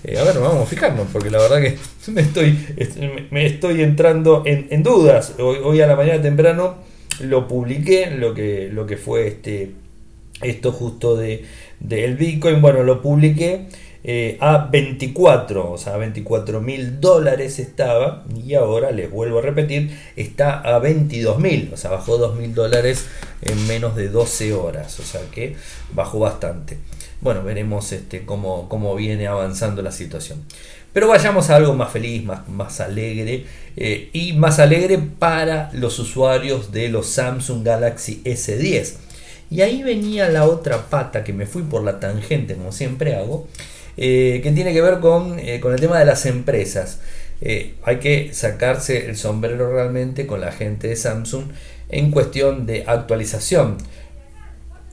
Eh, 0.04 0.18
a 0.18 0.24
ver, 0.24 0.40
vamos 0.40 0.64
a 0.64 0.66
fijarnos, 0.66 1.08
porque 1.12 1.30
la 1.30 1.40
verdad 1.40 1.62
que 1.62 1.78
me 2.12 2.22
estoy, 2.22 2.58
me 3.32 3.46
estoy 3.46 3.82
entrando 3.82 4.44
en, 4.46 4.84
dudas. 4.84 5.36
Hoy, 5.40 5.82
a 5.82 5.88
la 5.88 5.96
mañana 5.96 6.22
temprano 6.22 6.76
lo 7.22 7.48
publiqué, 7.48 8.12
lo 8.12 8.34
que, 8.34 8.70
lo 8.72 8.86
que 8.86 8.98
fue 8.98 9.28
este, 9.28 9.72
esto 10.42 10.72
justo 10.72 11.16
de, 11.16 11.46
del 11.80 12.16
Bitcoin. 12.16 12.62
Bueno, 12.62 12.84
lo 12.84 13.02
publiqué 13.02 13.68
eh, 14.08 14.38
a 14.40 14.68
24, 14.72 15.72
o 15.72 15.78
sea, 15.80 15.96
a 15.96 15.98
24 15.98 16.62
mil 16.62 17.02
dólares 17.02 17.58
estaba 17.58 18.24
y 18.36 18.54
ahora 18.54 18.92
les 18.92 19.10
vuelvo 19.10 19.40
a 19.40 19.42
repetir, 19.42 19.98
está 20.16 20.60
a 20.60 20.78
22 20.78 21.40
mil, 21.40 21.72
o 21.74 21.78
sea, 21.78 21.90
bajó 21.90 22.20
2 22.20 22.36
mil 22.36 22.54
dólares 22.54 23.08
en 23.42 23.66
menos 23.66 23.96
de 23.96 24.10
12 24.10 24.54
horas, 24.54 25.00
o 25.00 25.04
sea 25.04 25.22
que 25.32 25.56
bajó 25.92 26.20
bastante. 26.20 26.78
Bueno, 27.20 27.44
veremos 27.44 27.92
este, 27.94 28.26
cómo, 28.26 28.70
cómo 28.70 28.94
viene 28.94 29.26
avanzando 29.26 29.82
la 29.82 29.92
situación. 29.92 30.44
Pero 30.94 31.08
vayamos 31.08 31.50
a 31.50 31.56
algo 31.56 31.74
más 31.74 31.92
feliz, 31.92 32.24
más, 32.24 32.48
más 32.48 32.80
alegre 32.82 33.48
eh, 33.76 34.12
y 34.14 34.34
más 34.34 34.60
alegre 34.60 35.00
para 35.00 35.72
los 35.74 35.98
usuarios 35.98 36.72
de 36.72 36.90
los 36.90 37.08
Samsung 37.08 37.66
Galaxy 37.66 38.22
S10. 38.24 38.98
Y 39.50 39.62
ahí 39.62 39.82
venía 39.82 40.30
la 40.30 40.46
otra 40.46 40.92
pata 40.92 41.24
que 41.24 41.34
me 41.34 41.48
fui 41.48 41.64
por 41.64 41.84
la 41.84 42.00
tangente, 42.00 42.54
como 42.54 42.72
siempre 42.72 43.16
hago, 43.16 43.48
eh, 43.98 44.40
que 44.44 44.52
tiene 44.52 44.74
que 44.74 44.82
ver 44.82 45.00
con, 45.00 45.40
eh, 45.40 45.60
con, 45.60 45.74
el 45.74 45.80
tema 45.80 46.00
de 46.00 46.06
las 46.06 46.26
empresas. 46.26 47.00
Eh, 47.42 47.76
hay 47.84 47.98
que 47.98 48.34
sacarse 48.34 49.08
el 49.08 49.18
sombrero 49.18 49.72
realmente 49.72 50.26
con 50.26 50.42
la 50.42 50.52
gente 50.52 50.88
de 50.88 50.96
Samsung 50.96 51.46
en 51.90 52.12
cuestión 52.12 52.66
de 52.66 52.84
actualización. 52.88 53.78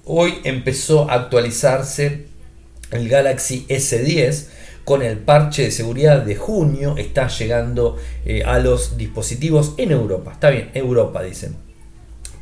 Hoy 0.04 0.34
empezó 0.44 1.10
a 1.10 1.14
actualizarse 1.14 2.26
el 2.90 3.08
Galaxy 3.08 3.66
S10 3.68 4.46
con 4.84 5.02
el 5.02 5.18
parche 5.18 5.62
de 5.62 5.70
seguridad 5.70 6.22
de 6.22 6.34
junio. 6.34 6.96
Está 6.98 7.28
llegando 7.28 7.96
a 8.44 8.58
los 8.58 8.96
dispositivos 8.96 9.74
en 9.78 9.92
Europa. 9.92 10.32
Está 10.32 10.50
bien, 10.50 10.70
Europa 10.74 11.22
dicen. 11.22 11.56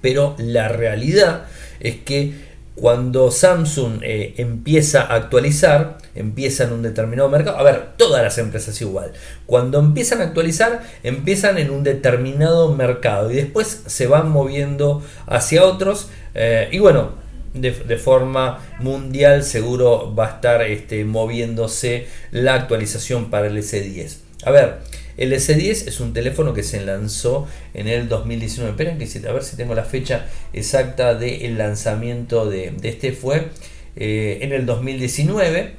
Pero 0.00 0.34
la 0.38 0.68
realidad 0.68 1.44
es 1.80 1.96
que 1.96 2.32
cuando 2.80 3.30
Samsung 3.30 4.00
eh, 4.02 4.34
empieza 4.38 5.02
a 5.02 5.16
actualizar, 5.16 5.98
empieza 6.14 6.64
en 6.64 6.72
un 6.72 6.82
determinado 6.82 7.28
mercado. 7.28 7.58
A 7.58 7.62
ver, 7.62 7.90
todas 7.96 8.22
las 8.22 8.38
empresas 8.38 8.80
igual. 8.80 9.12
Cuando 9.46 9.78
empiezan 9.78 10.20
a 10.20 10.24
actualizar, 10.24 10.82
empiezan 11.02 11.58
en 11.58 11.70
un 11.70 11.82
determinado 11.84 12.74
mercado 12.74 13.30
y 13.30 13.36
después 13.36 13.82
se 13.86 14.06
van 14.06 14.28
moviendo 14.30 15.02
hacia 15.26 15.64
otros. 15.64 16.08
Eh, 16.34 16.68
y 16.72 16.78
bueno, 16.78 17.12
de, 17.54 17.72
forma 17.96 18.60
mundial 18.78 19.42
seguro 19.42 20.14
va 20.14 20.26
a 20.26 20.30
estar 20.36 20.62
este, 20.62 21.04
moviéndose 21.04 22.06
la 22.30 22.54
actualización 22.54 23.30
para 23.30 23.48
el 23.48 23.56
S10. 23.56 24.18
A 24.44 24.50
ver, 24.50 24.78
el 25.16 25.32
S10 25.32 25.88
es 25.88 26.00
un 26.00 26.12
teléfono 26.12 26.54
que 26.54 26.62
se 26.62 26.80
lanzó 26.80 27.46
en 27.74 27.88
el 27.88 28.08
2019. 28.08 28.70
Esperen 28.70 28.98
que 28.98 29.28
a 29.28 29.32
ver 29.32 29.42
si 29.42 29.56
tengo 29.56 29.74
la 29.74 29.84
fecha 29.84 30.26
exacta 30.52 31.14
del 31.14 31.58
lanzamiento 31.58 32.48
de, 32.48 32.72
este. 32.82 33.12
Fue 33.12 33.48
eh, 33.96 34.38
en 34.42 34.52
el 34.52 34.64
2019 34.64 35.74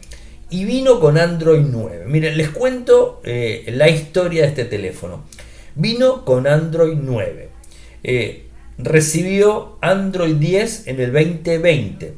y 0.51 0.65
vino 0.65 0.99
con 0.99 1.17
Android 1.17 1.65
9. 1.65 2.05
Miren, 2.05 2.37
les 2.37 2.49
cuento 2.49 3.21
eh, 3.23 3.65
la 3.73 3.89
historia 3.89 4.43
de 4.43 4.49
este 4.49 4.65
teléfono. 4.65 5.23
Vino 5.75 6.25
con 6.25 6.45
Android 6.45 6.97
9. 7.01 7.49
Eh, 8.03 8.45
recibió 8.77 9.77
Android 9.81 10.35
10 10.35 10.87
en 10.87 10.99
el 10.99 11.13
2020, 11.13 12.13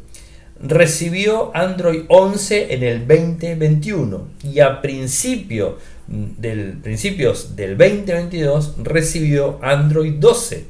recibió 0.62 1.56
Android 1.56 2.04
11 2.08 2.74
en 2.74 2.84
el 2.84 3.08
2021 3.08 4.28
y 4.52 4.60
a 4.60 4.82
principio 4.82 5.78
del, 6.08 6.80
principios 6.82 7.56
del 7.56 7.78
2022 7.78 8.76
recibió 8.82 9.60
Android 9.62 10.14
12. 10.14 10.66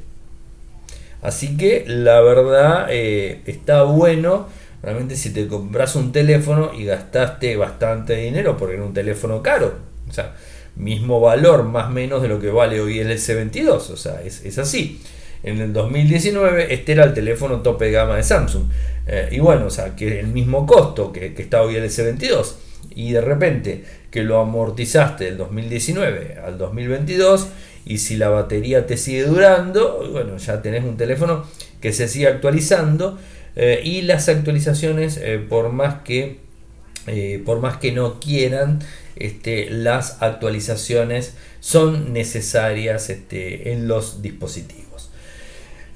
Así 1.22 1.56
que 1.56 1.84
la 1.86 2.20
verdad 2.20 2.88
eh, 2.90 3.40
está 3.46 3.84
bueno. 3.84 4.48
Realmente 4.84 5.16
si 5.16 5.30
te 5.30 5.46
compras 5.46 5.96
un 5.96 6.12
teléfono 6.12 6.72
y 6.76 6.84
gastaste 6.84 7.56
bastante 7.56 8.16
dinero 8.16 8.56
porque 8.58 8.74
era 8.74 8.84
un 8.84 8.92
teléfono 8.92 9.42
caro. 9.42 9.74
O 10.08 10.12
sea, 10.12 10.34
mismo 10.76 11.20
valor 11.20 11.64
más 11.64 11.86
o 11.86 11.90
menos 11.90 12.20
de 12.20 12.28
lo 12.28 12.38
que 12.38 12.50
vale 12.50 12.80
hoy 12.80 12.98
el 12.98 13.10
S22. 13.10 13.70
O 13.70 13.96
sea, 13.96 14.20
es, 14.22 14.58
así. 14.58 15.00
En 15.42 15.60
el 15.60 15.72
2019 15.72 16.74
este 16.74 16.92
era 16.92 17.04
el 17.04 17.14
teléfono 17.14 17.62
tope 17.62 17.86
de 17.86 17.92
gama 17.92 18.16
de 18.16 18.22
Samsung. 18.22 18.64
Eh, 19.06 19.30
y 19.32 19.38
bueno, 19.38 19.66
o 19.66 19.70
sea, 19.70 19.96
que 19.96 20.20
el 20.20 20.26
mismo 20.26 20.66
costo 20.66 21.12
que, 21.12 21.32
que 21.32 21.42
está 21.42 21.62
hoy 21.62 21.76
el 21.76 21.84
S22 21.84 22.54
y 22.94 23.12
de 23.12 23.22
repente 23.22 23.84
que 24.10 24.22
lo 24.22 24.38
amortizaste 24.40 25.24
del 25.24 25.38
2019 25.38 26.38
al 26.44 26.58
2022 26.58 27.48
y 27.86 27.98
si 27.98 28.16
la 28.16 28.28
batería 28.28 28.86
te 28.86 28.96
sigue 28.96 29.24
durando, 29.24 30.08
bueno, 30.12 30.36
ya 30.36 30.62
tenés 30.62 30.84
un 30.84 30.96
teléfono 30.96 31.44
que 31.80 31.92
se 31.92 32.08
sigue 32.08 32.28
actualizando 32.28 33.18
eh, 33.56 33.80
y 33.84 34.02
las 34.02 34.28
actualizaciones 34.28 35.16
eh, 35.16 35.38
por 35.38 35.70
más 35.70 36.02
que 36.02 36.44
eh, 37.06 37.42
por 37.44 37.60
más 37.60 37.76
que 37.76 37.92
no 37.92 38.18
quieran 38.18 38.80
este, 39.16 39.68
las 39.70 40.22
actualizaciones 40.22 41.34
son 41.60 42.12
necesarias 42.12 43.10
este, 43.10 43.72
en 43.72 43.86
los 43.88 44.22
dispositivos. 44.22 44.83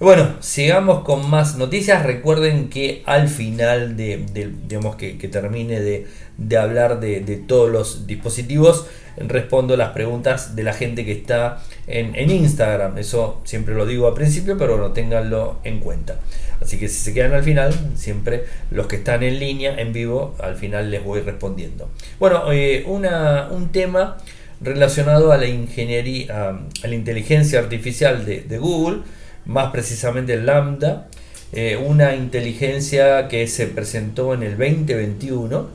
Bueno, 0.00 0.36
sigamos 0.38 1.02
con 1.02 1.28
más 1.28 1.56
noticias. 1.56 2.04
Recuerden 2.04 2.68
que 2.68 3.02
al 3.04 3.28
final 3.28 3.96
de, 3.96 4.24
digamos 4.68 4.94
que, 4.94 5.14
termine 5.14 5.80
de, 5.80 6.56
hablar 6.56 7.00
de, 7.00 7.20
todos 7.48 7.68
los 7.68 8.06
dispositivos, 8.06 8.86
respondo 9.16 9.76
las 9.76 9.90
preguntas 9.90 10.54
de 10.54 10.62
la 10.62 10.72
gente 10.72 11.04
que 11.04 11.10
está 11.10 11.64
en, 11.88 12.30
Instagram. 12.30 12.96
Eso 12.98 13.40
siempre 13.42 13.74
lo 13.74 13.86
digo 13.86 14.06
al 14.06 14.14
principio, 14.14 14.56
pero 14.56 14.76
bueno, 14.76 14.92
ténganlo 14.92 15.58
en 15.64 15.80
cuenta. 15.80 16.20
Así 16.60 16.78
que 16.78 16.88
si 16.88 17.00
se 17.00 17.12
quedan 17.12 17.32
al 17.32 17.42
final, 17.42 17.74
siempre 17.96 18.44
los 18.70 18.86
que 18.86 18.96
están 18.96 19.24
en 19.24 19.40
línea, 19.40 19.80
en 19.80 19.92
vivo, 19.92 20.36
al 20.38 20.54
final 20.54 20.92
les 20.92 21.02
voy 21.02 21.22
respondiendo. 21.22 21.90
Bueno, 22.20 22.52
eh, 22.52 22.84
un 22.86 23.68
tema 23.72 24.18
relacionado 24.60 25.32
a 25.32 25.38
la 25.38 25.46
ingeniería, 25.48 26.50
a, 26.50 26.86
la 26.86 26.94
inteligencia 26.94 27.58
artificial 27.58 28.24
de 28.24 28.58
Google 28.58 29.02
más 29.48 29.72
precisamente 29.72 30.36
Lambda, 30.36 31.08
eh, 31.52 31.76
una 31.76 32.14
inteligencia 32.14 33.26
que 33.28 33.46
se 33.48 33.66
presentó 33.66 34.34
en 34.34 34.42
el 34.42 34.58
2021, 34.58 35.66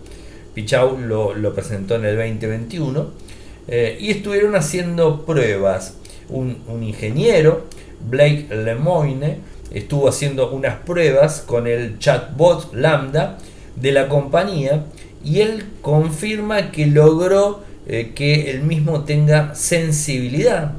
Pichau 0.54 1.00
lo, 1.00 1.56
presentó 1.56 1.96
en 1.96 2.06
el 2.06 2.16
2021, 2.16 3.12
eh, 3.68 3.98
y 4.00 4.12
estuvieron 4.12 4.56
haciendo 4.56 5.26
pruebas. 5.26 5.96
Un, 6.30 6.58
ingeniero, 6.82 7.66
Blake 8.08 8.48
Lemoyne, 8.52 9.40
estuvo 9.72 10.08
haciendo 10.08 10.52
unas 10.52 10.76
pruebas 10.80 11.42
con 11.42 11.68
el 11.68 11.98
chatbot 11.98 12.74
Lambda 12.74 13.40
de 13.76 13.92
la 13.92 14.08
compañía 14.08 14.86
y 15.24 15.42
él 15.42 15.66
confirma 15.82 16.72
que 16.72 16.86
logró 16.86 17.64
eh, 17.88 18.12
que 18.14 18.52
el 18.52 18.62
mismo 18.62 19.04
tenga 19.04 19.56
sensibilidad, 19.56 20.74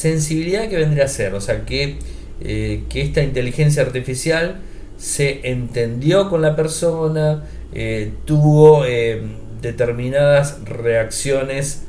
sensibilidad 0.00 0.68
que 0.70 0.78
vendría 0.78 1.04
a 1.04 1.08
ser, 1.08 1.34
o 1.34 1.42
sea, 1.42 1.66
que, 1.66 1.98
eh, 2.40 2.84
que 2.88 3.02
esta 3.02 3.22
inteligencia 3.22 3.82
artificial 3.82 4.56
se 4.96 5.50
entendió 5.50 6.30
con 6.30 6.40
la 6.40 6.56
persona, 6.56 7.44
eh, 7.74 8.12
tuvo 8.24 8.86
eh, 8.86 9.20
determinadas 9.60 10.64
reacciones, 10.64 11.82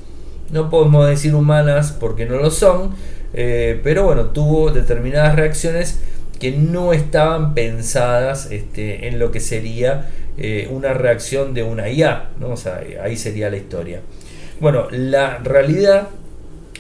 no 0.52 0.70
podemos 0.70 1.08
decir 1.08 1.34
humanas 1.36 1.94
porque 1.98 2.26
no 2.26 2.36
lo 2.36 2.52
son, 2.52 2.94
pero 3.34 4.04
bueno, 4.04 4.26
tuvo 4.26 4.72
determinadas 4.72 5.38
reacciones 5.38 6.02
que 6.38 6.52
no 6.52 6.92
estaban 6.92 7.54
pensadas 7.54 8.52
este, 8.52 9.08
en 9.08 9.20
lo 9.20 9.32
que 9.32 9.40
sería 9.40 10.10
una 10.70 10.94
reacción 10.94 11.54
de 11.54 11.64
una 11.64 11.90
IA, 11.90 12.32
¿no? 12.42 12.50
o 12.50 12.58
sea, 12.58 12.82
ahí 13.02 13.16
sería 13.16 13.50
la 13.50 13.56
historia. 13.56 14.02
Bueno, 14.60 14.88
la 14.92 15.38
realidad 15.38 16.10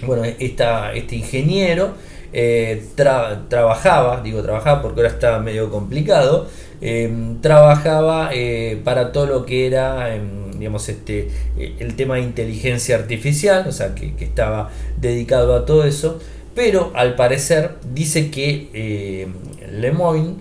bueno, 0.05 0.23
este 0.25 1.15
ingeniero 1.15 1.93
eh, 2.33 2.85
trabajaba, 2.95 4.21
digo 4.21 4.41
trabajaba 4.41 4.81
porque 4.81 5.01
ahora 5.01 5.13
está 5.13 5.39
medio 5.39 5.69
complicado, 5.69 6.47
em, 6.79 7.41
trabajaba 7.41 8.29
eh, 8.33 8.79
para 8.85 9.11
todo 9.11 9.25
lo 9.25 9.45
que 9.45 9.67
era, 9.67 10.15
em, 10.15 10.51
digamos, 10.57 10.87
este, 10.87 11.29
el 11.57 11.95
tema 11.95 12.15
de 12.15 12.21
inteligencia 12.21 12.95
artificial, 12.95 13.65
o 13.67 13.71
sea, 13.73 13.95
que, 13.95 14.13
estaba 14.19 14.69
dedicado 14.97 15.55
a 15.55 15.65
todo 15.65 15.83
eso, 15.83 16.19
pero 16.55 16.91
al 16.95 17.15
parecer 17.15 17.75
dice 17.93 18.31
que 18.31 18.69
eh, 18.73 19.27
Lemoyne 19.71 20.35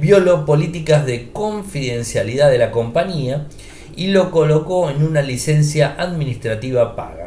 violó 0.00 0.44
políticas 0.46 1.06
de 1.06 1.30
confidencialidad 1.32 2.50
de 2.50 2.58
la 2.58 2.70
compañía 2.72 3.46
y 3.94 4.08
lo 4.08 4.30
colocó 4.30 4.90
en 4.90 5.02
una 5.02 5.22
licencia 5.22 5.94
administrativa 5.98 6.96
paga. 6.96 7.25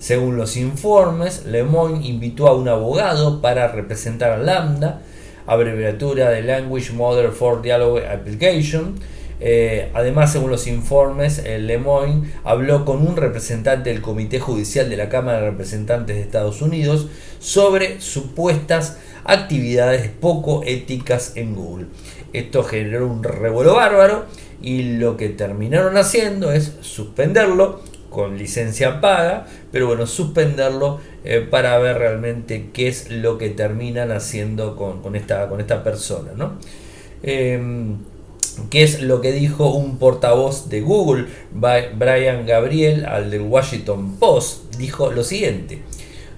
Según 0.00 0.38
los 0.38 0.56
informes, 0.56 1.44
Lemoyne 1.44 2.06
invitó 2.06 2.48
a 2.48 2.54
un 2.54 2.68
abogado 2.68 3.42
para 3.42 3.68
representar 3.68 4.32
a 4.32 4.38
Lambda, 4.38 5.02
abreviatura 5.46 6.30
de 6.30 6.42
Language 6.42 6.92
Model 6.92 7.32
for 7.32 7.60
Dialogue 7.60 8.08
Application. 8.08 8.94
Eh, 9.40 9.90
además, 9.92 10.32
según 10.32 10.50
los 10.50 10.66
informes, 10.66 11.42
eh, 11.44 11.58
Lemoyne 11.58 12.32
habló 12.44 12.86
con 12.86 13.06
un 13.06 13.14
representante 13.14 13.90
del 13.90 14.00
Comité 14.00 14.40
Judicial 14.40 14.88
de 14.88 14.96
la 14.96 15.10
Cámara 15.10 15.42
de 15.42 15.50
Representantes 15.50 16.16
de 16.16 16.22
Estados 16.22 16.62
Unidos 16.62 17.08
sobre 17.38 18.00
supuestas 18.00 18.96
actividades 19.24 20.08
poco 20.08 20.62
éticas 20.64 21.32
en 21.36 21.54
Google. 21.54 21.88
Esto 22.32 22.62
generó 22.62 23.06
un 23.06 23.22
revuelo 23.22 23.74
bárbaro 23.74 24.24
y 24.62 24.96
lo 24.96 25.18
que 25.18 25.28
terminaron 25.28 25.98
haciendo 25.98 26.52
es 26.52 26.72
suspenderlo 26.80 27.82
con 28.10 28.36
licencia 28.36 29.00
paga, 29.00 29.46
pero 29.72 29.86
bueno, 29.86 30.06
suspenderlo 30.06 31.00
eh, 31.24 31.40
para 31.40 31.78
ver 31.78 31.98
realmente 31.98 32.70
qué 32.72 32.88
es 32.88 33.10
lo 33.10 33.38
que 33.38 33.48
terminan 33.50 34.10
haciendo 34.10 34.76
con, 34.76 35.16
esta, 35.16 35.48
con 35.48 35.60
esta 35.60 35.82
persona, 35.82 36.32
¿no? 36.36 36.58
Em, 37.22 37.98
¿Qué 38.68 38.82
es 38.82 39.00
lo 39.00 39.20
que 39.20 39.32
dijo 39.32 39.70
un 39.70 39.98
portavoz 39.98 40.68
de 40.68 40.80
Google, 40.80 41.26
Brian 41.52 42.46
Gabriel, 42.46 43.06
al 43.06 43.30
del 43.30 43.42
Washington 43.42 44.16
Post? 44.16 44.74
Dijo 44.76 45.10
lo 45.12 45.24
siguiente. 45.24 45.82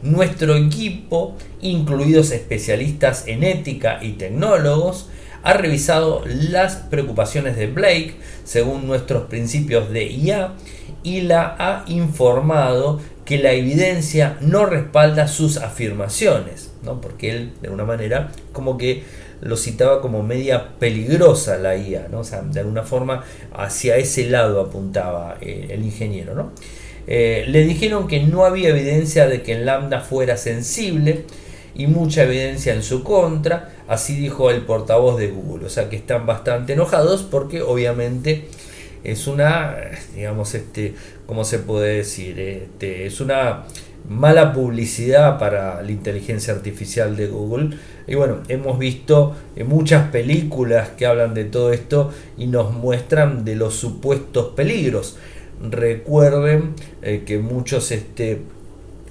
Nuestro 0.03 0.55
equipo, 0.55 1.37
incluidos 1.63 2.31
especialistas 2.31 3.27
en 3.27 3.43
ética 3.43 3.99
y 4.03 4.13
tecnólogos, 4.13 5.09
ha 5.43 5.55
revisado 5.55 6.23
las 6.27 6.77
preocupaciones 6.77 7.57
de 7.57 7.67
Blake 7.67 8.15
según 8.45 8.87
nuestros 8.87 9.25
principios 9.25 9.91
de 9.91 10.07
IA 10.07 10.55
y 11.03 11.23
la 11.23 11.57
ha 11.59 11.85
informado 11.89 13.01
que 13.25 13.39
la 13.39 13.53
evidencia 13.53 14.37
no 14.41 14.67
respalda 14.67 15.29
sus 15.29 15.57
afirmaciones, 15.57 16.73
¿no? 16.83 17.01
porque 17.01 17.31
él 17.31 17.53
de 17.61 17.69
alguna 17.69 17.85
manera 17.85 18.33
como 18.53 18.77
que 18.77 19.05
lo 19.41 19.57
citaba 19.57 20.01
como 20.01 20.23
media 20.23 20.79
peligrosa 20.79 21.59
la 21.59 21.77
IA, 21.77 22.09
¿no? 22.11 22.23
de 22.23 22.61
alguna 22.61 22.83
forma 22.83 23.25
hacia 23.53 23.97
ese 23.97 24.29
lado 24.29 24.61
apuntaba 24.61 25.37
eh, 25.41 25.69
el 25.71 25.85
ingeniero. 25.85 26.35
¿no? 26.35 26.53
Eh, 27.07 27.45
le 27.49 27.65
dijeron 27.65 28.07
que 28.07 28.21
no 28.21 28.45
había 28.45 28.69
evidencia 28.69 29.27
de 29.27 29.43
que 29.43 29.55
el 29.55 29.67
lambda 29.67 30.01
fuera 30.01 30.37
sensible 30.37 31.25
y 31.75 31.87
mucha 31.87 32.25
evidencia 32.25 32.75
en 32.75 32.83
su 32.83 33.03
contra, 33.03 33.73
así 33.89 34.15
dijo 34.15 34.51
el 34.51 34.63
portavoz 34.63 35.19
de 35.19 35.29
Google, 35.29 35.67
o 35.67 35.71
sea 35.71 35.89
que 35.89 35.97
están 35.97 36.27
bastante 36.27 36.75
enojados 36.75 37.23
porque 37.23 37.63
obviamente 37.63 38.49
es 39.05 39.27
una, 39.27 39.77
digamos, 40.15 40.55
este, 40.55 40.95
¿cómo 41.27 41.45
se 41.45 41.59
puede 41.59 41.97
decir? 41.97 42.39
Este, 42.39 43.07
es 43.07 43.21
una 43.21 43.65
mala 44.09 44.53
publicidad 44.53 45.39
para 45.39 45.83
la 45.83 45.91
inteligencia 45.91 46.55
artificial 46.55 47.17
de 47.17 47.29
Google. 47.29 47.77
Y 48.07 48.15
bueno, 48.15 48.39
hemos 48.49 48.79
visto 48.79 49.35
muchas 49.67 50.11
películas 50.11 50.91
que 50.91 51.07
hablan 51.07 51.35
de 51.35 51.45
todo 51.45 51.73
esto 51.73 52.13
y 52.37 52.47
nos 52.47 52.73
muestran 52.73 53.45
de 53.45 53.57
los 53.57 53.75
supuestos 53.75 54.55
peligros. 54.55 55.19
Recuerden 55.61 56.75
eh, 57.03 57.23
que 57.25 57.39
muchos, 57.39 57.93
este, 57.93 58.41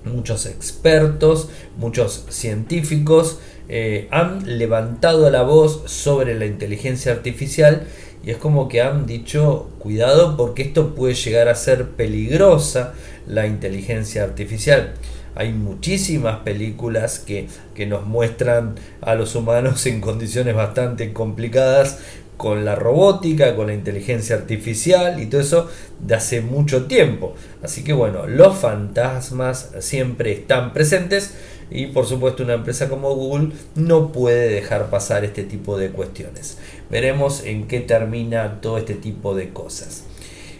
muchos 0.03 0.45
expertos, 0.45 1.49
muchos 1.77 2.25
científicos 2.29 3.39
eh, 3.69 4.09
han 4.11 4.57
levantado 4.57 5.29
la 5.29 5.43
voz 5.43 5.83
sobre 5.85 6.37
la 6.37 6.45
inteligencia 6.45 7.13
artificial 7.13 7.87
y 8.23 8.31
es 8.31 8.37
como 8.37 8.67
que 8.67 8.81
han 8.81 9.05
dicho, 9.05 9.69
cuidado 9.79 10.37
porque 10.37 10.63
esto 10.63 10.93
puede 10.93 11.15
llegar 11.15 11.47
a 11.47 11.55
ser 11.55 11.89
peligrosa 11.89 12.93
la 13.27 13.47
inteligencia 13.47 14.23
artificial. 14.23 14.93
hay 15.33 15.53
muchísimas 15.53 16.39
películas 16.39 17.19
que, 17.19 17.47
que 17.73 17.85
nos 17.85 18.05
muestran 18.05 18.75
a 19.01 19.15
los 19.15 19.35
humanos 19.35 19.85
en 19.87 20.01
condiciones 20.01 20.55
bastante 20.55 21.13
complicadas 21.13 21.99
con 22.41 22.65
la 22.65 22.73
robótica, 22.75 23.55
con 23.55 23.67
la 23.67 23.75
inteligencia 23.75 24.35
artificial 24.35 25.21
y 25.21 25.27
todo 25.27 25.41
eso 25.41 25.69
de 25.99 26.15
hace 26.15 26.41
mucho 26.41 26.87
tiempo. 26.87 27.35
Así 27.61 27.83
que 27.83 27.93
bueno, 27.93 28.25
los 28.25 28.57
fantasmas 28.57 29.69
siempre 29.79 30.31
están 30.31 30.73
presentes 30.73 31.35
y 31.71 31.87
por 31.87 32.05
supuesto 32.05 32.43
una 32.43 32.53
empresa 32.53 32.89
como 32.89 33.15
Google 33.15 33.53
no 33.75 34.11
puede 34.11 34.49
dejar 34.49 34.89
pasar 34.89 35.23
este 35.23 35.43
tipo 35.43 35.77
de 35.77 35.89
cuestiones. 35.89 36.57
Veremos 36.89 37.43
en 37.45 37.67
qué 37.67 37.79
termina 37.79 38.59
todo 38.61 38.77
este 38.77 38.95
tipo 38.95 39.33
de 39.33 39.49
cosas. 39.49 40.03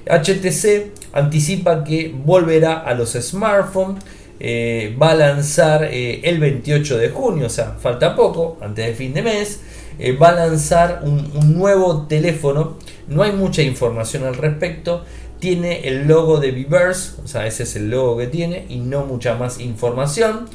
HTC 0.06 0.92
anticipa 1.14 1.84
que 1.84 2.14
volverá 2.16 2.80
a 2.80 2.94
los 2.94 3.12
smartphones. 3.12 4.04
Eh, 4.44 4.98
va 5.00 5.12
a 5.12 5.16
lanzar 5.16 5.84
eh, 5.84 6.22
el 6.24 6.40
28 6.40 6.98
de 6.98 7.10
junio, 7.10 7.46
o 7.46 7.50
sea, 7.50 7.76
falta 7.80 8.16
poco, 8.16 8.58
antes 8.60 8.88
del 8.88 8.96
fin 8.96 9.14
de 9.14 9.22
mes. 9.22 9.60
Eh, 10.00 10.14
va 10.14 10.30
a 10.30 10.48
lanzar 10.48 11.02
un, 11.04 11.56
nuevo 11.56 12.08
teléfono. 12.08 12.78
No 13.08 13.22
hay 13.22 13.34
mucha 13.34 13.62
información 13.62 14.24
al 14.24 14.36
respecto. 14.36 15.04
Tiene 15.40 15.88
el 15.88 16.08
logo 16.08 16.40
de 16.40 16.52
Viverse, 16.52 17.22
o 17.24 17.28
sea, 17.28 17.46
ese 17.46 17.64
es 17.64 17.76
el 17.76 17.90
logo 17.92 18.18
que 18.18 18.28
tiene 18.28 18.66
y 18.70 18.78
no 18.78 19.06
mucha 19.06 19.36
más 19.36 19.60
información. 19.60 20.48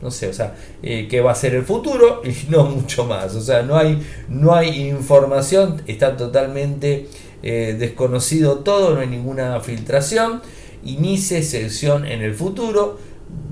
No 0.00 0.10
sé, 0.10 0.28
o 0.28 0.32
sea, 0.32 0.54
qué 0.82 1.20
va 1.24 1.32
a 1.32 1.34
ser 1.34 1.54
el 1.54 1.64
futuro 1.64 2.22
y 2.24 2.50
no 2.50 2.64
mucho 2.64 3.04
más. 3.04 3.34
O 3.34 3.40
sea, 3.40 3.62
no 3.62 3.76
hay, 3.76 4.02
no 4.28 4.54
hay 4.54 4.88
información, 4.88 5.82
está 5.86 6.16
totalmente 6.16 7.08
desconocido 7.42 8.58
todo, 8.58 8.94
no 8.94 9.00
hay 9.00 9.08
ninguna 9.08 9.60
filtración. 9.60 10.42
Inicie 10.84 11.42
sesión 11.42 12.04
en 12.04 12.22
el 12.22 12.34
futuro 12.34 12.98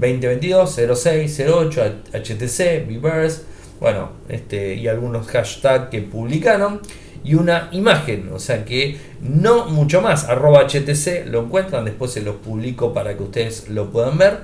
2022, 0.00 0.78
06, 0.94 1.42
08, 1.48 1.82
HTC, 2.12 2.86
Viverse, 2.86 3.42
bueno, 3.80 4.10
este, 4.28 4.74
y 4.74 4.88
algunos 4.88 5.26
hashtags 5.26 5.88
que 5.90 6.02
publicaron 6.02 6.80
y 7.22 7.34
una 7.34 7.68
imagen, 7.72 8.30
o 8.32 8.38
sea 8.38 8.64
que 8.64 8.96
no 9.20 9.66
mucho 9.66 10.00
más, 10.00 10.24
HTC 10.24 11.26
lo 11.26 11.42
encuentran, 11.42 11.84
después 11.84 12.12
se 12.12 12.22
los 12.22 12.36
publico 12.36 12.94
para 12.94 13.16
que 13.16 13.22
ustedes 13.22 13.68
lo 13.68 13.90
puedan 13.90 14.16
ver. 14.18 14.40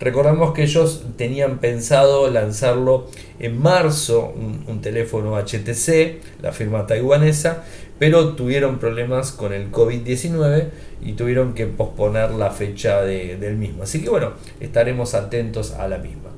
Recordamos 0.00 0.52
que 0.52 0.64
ellos 0.64 1.04
tenían 1.16 1.58
pensado 1.58 2.28
lanzarlo 2.30 3.06
en 3.38 3.60
marzo, 3.60 4.34
un, 4.66 4.80
teléfono 4.82 5.36
HTC, 5.36 6.42
la 6.42 6.52
firma 6.52 6.86
taiwanesa, 6.86 7.64
pero 7.98 8.34
tuvieron 8.34 8.78
problemas 8.78 9.32
con 9.32 9.52
el 9.52 9.70
COVID-19 9.70 10.68
y 11.00 11.12
tuvieron 11.12 11.54
que 11.54 11.66
posponer 11.66 12.32
la 12.32 12.50
fecha 12.50 13.02
del 13.02 13.56
mismo. 13.56 13.84
Así 13.84 14.02
que 14.02 14.10
bueno, 14.10 14.32
estaremos 14.60 15.14
atentos 15.14 15.72
a 15.72 15.88
la 15.88 15.98
misma. 15.98 16.30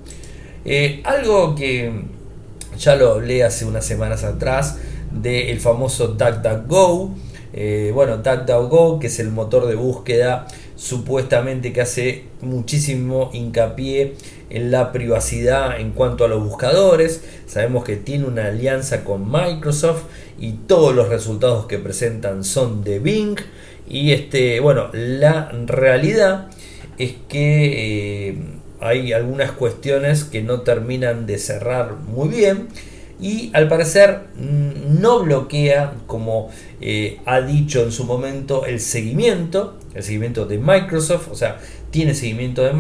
Eh, 0.65 1.01
algo 1.05 1.55
que 1.55 1.91
ya 2.79 2.95
lo 2.95 3.13
hablé 3.13 3.43
hace 3.43 3.65
unas 3.65 3.87
semanas 3.87 4.23
atrás 4.23 4.79
del 5.23 5.61
famoso 5.61 6.09
DuckDuckGo. 6.09 7.15
Eh, 7.53 7.91
bueno, 7.95 8.19
DuckDuckGo, 8.19 8.99
que 8.99 9.07
es 9.07 9.19
el 9.19 9.31
motor 9.31 9.67
de 9.67 9.75
búsqueda 9.75 10.47
supuestamente 10.77 11.73
que 11.73 11.81
hace 11.81 12.25
muchísimo 12.43 13.31
hincapié 13.33 14.15
en 14.51 14.71
la 14.71 14.93
privacidad 14.93 15.81
en 15.81 15.93
cuanto 15.93 16.25
a 16.25 16.29
los 16.29 16.45
buscadores. 16.45 17.23
Sabemos 17.47 17.85
que 17.85 17.97
tiene 17.97 18.27
una 18.27 18.47
alianza 18.47 19.03
con 19.05 19.31
Microsoft 19.31 20.05
y 20.39 20.53
todos 20.53 20.95
los 20.95 21.09
resultados 21.09 21.67
que 21.67 21.79
presentan 21.79 22.45
son 22.45 22.85
de 22.85 22.99
Bing. 22.99 23.37
Y 23.89 24.13
este, 24.13 24.61
bueno, 24.61 24.91
la 24.93 25.51
realidad 25.67 26.49
es 26.99 27.15
que 27.29 28.29
eh, 28.29 28.39
hay 28.81 29.13
algunas 29.13 29.53
cuestiones 29.53 30.25
que 30.25 30.43
no 30.43 30.61
terminan 30.61 31.27
de 31.27 31.39
cerrar 31.39 31.97
muy 31.97 32.29
bien 32.29 32.69
y 33.21 33.51
al 33.55 33.69
parecer 33.69 34.25
mm, 34.37 35.01
no 35.01 35.21
bloquea, 35.21 35.95
como 36.07 36.51
eh, 36.81 37.19
ha 37.25 37.41
dicho 37.41 37.83
en 37.83 37.93
su 37.93 38.05
momento, 38.05 38.67
el 38.67 38.81
seguimiento, 38.81 39.79
el 39.95 40.03
seguimiento 40.03 40.47
de 40.47 40.59
Microsoft, 40.59 41.29
o 41.31 41.35
sea, 41.35 41.59
tiene 41.91 42.15
seguimiento 42.15 42.63
de, 42.63 42.73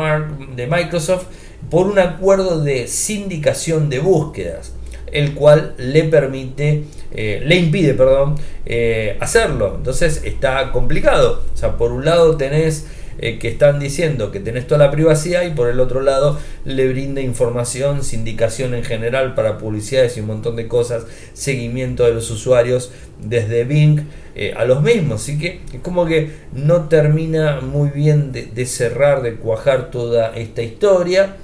de 0.55 0.67
Microsoft 0.67 1.25
por 1.71 1.87
un 1.87 1.99
acuerdo 1.99 2.63
de 2.63 2.87
sindicación 2.87 3.89
de 3.89 3.99
búsquedas, 3.99 4.73
el 5.11 5.35
cual 5.35 5.75
le 5.79 6.05
permite, 6.05 6.85
eh, 7.13 7.43
le 7.45 7.57
impide, 7.57 7.95
perdón, 7.95 8.37
eh, 8.67 9.17
hacerlo. 9.21 9.75
Entonces 9.77 10.23
está 10.25 10.71
complicado. 10.73 11.45
O 11.55 11.57
sea, 11.57 11.77
por 11.77 11.93
un 11.93 12.05
lado 12.05 12.37
tenés 12.37 12.87
eh, 13.19 13.39
que 13.39 13.49
están 13.49 13.81
diciendo 13.81 14.31
que 14.31 14.41
tenés 14.41 14.67
toda 14.67 14.85
la 14.85 14.91
privacidad 14.91 15.43
y 15.45 15.51
por 15.51 15.69
el 15.69 15.81
otro 15.81 16.03
lado 16.03 16.39
le 16.65 16.87
brinda 16.89 17.21
información, 17.23 18.05
sindicación 18.05 18.75
en 18.75 18.85
general 18.85 19.35
para 19.35 19.57
publicidades 19.57 20.17
y 20.17 20.21
un 20.21 20.27
montón 20.27 20.57
de 20.57 20.69
cosas, 20.69 21.07
seguimiento 21.33 22.05
de 22.05 22.13
los 22.13 22.31
usuarios 22.31 22.93
desde 23.21 23.65
Bing 23.65 24.03
eh, 24.35 24.53
a 24.55 24.67
los 24.67 24.83
mismos. 24.83 25.23
Así 25.23 25.39
que 25.39 25.61
es 25.73 25.81
como 25.81 26.05
que 26.05 26.31
no 26.53 26.89
termina 26.89 27.61
muy 27.63 27.89
bien 27.89 28.33
de, 28.33 28.67
cerrar, 28.67 29.23
de 29.23 29.37
cuajar 29.37 29.91
toda 29.91 30.37
esta 30.37 30.63
historia. 30.63 31.37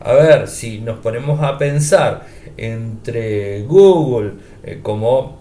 A 0.00 0.12
ver, 0.12 0.46
si 0.46 0.78
nos 0.78 1.00
ponemos 1.00 1.42
a 1.42 1.58
pensar 1.58 2.26
entre 2.56 3.62
Google 3.62 4.34
eh, 4.62 4.78
como, 4.82 5.38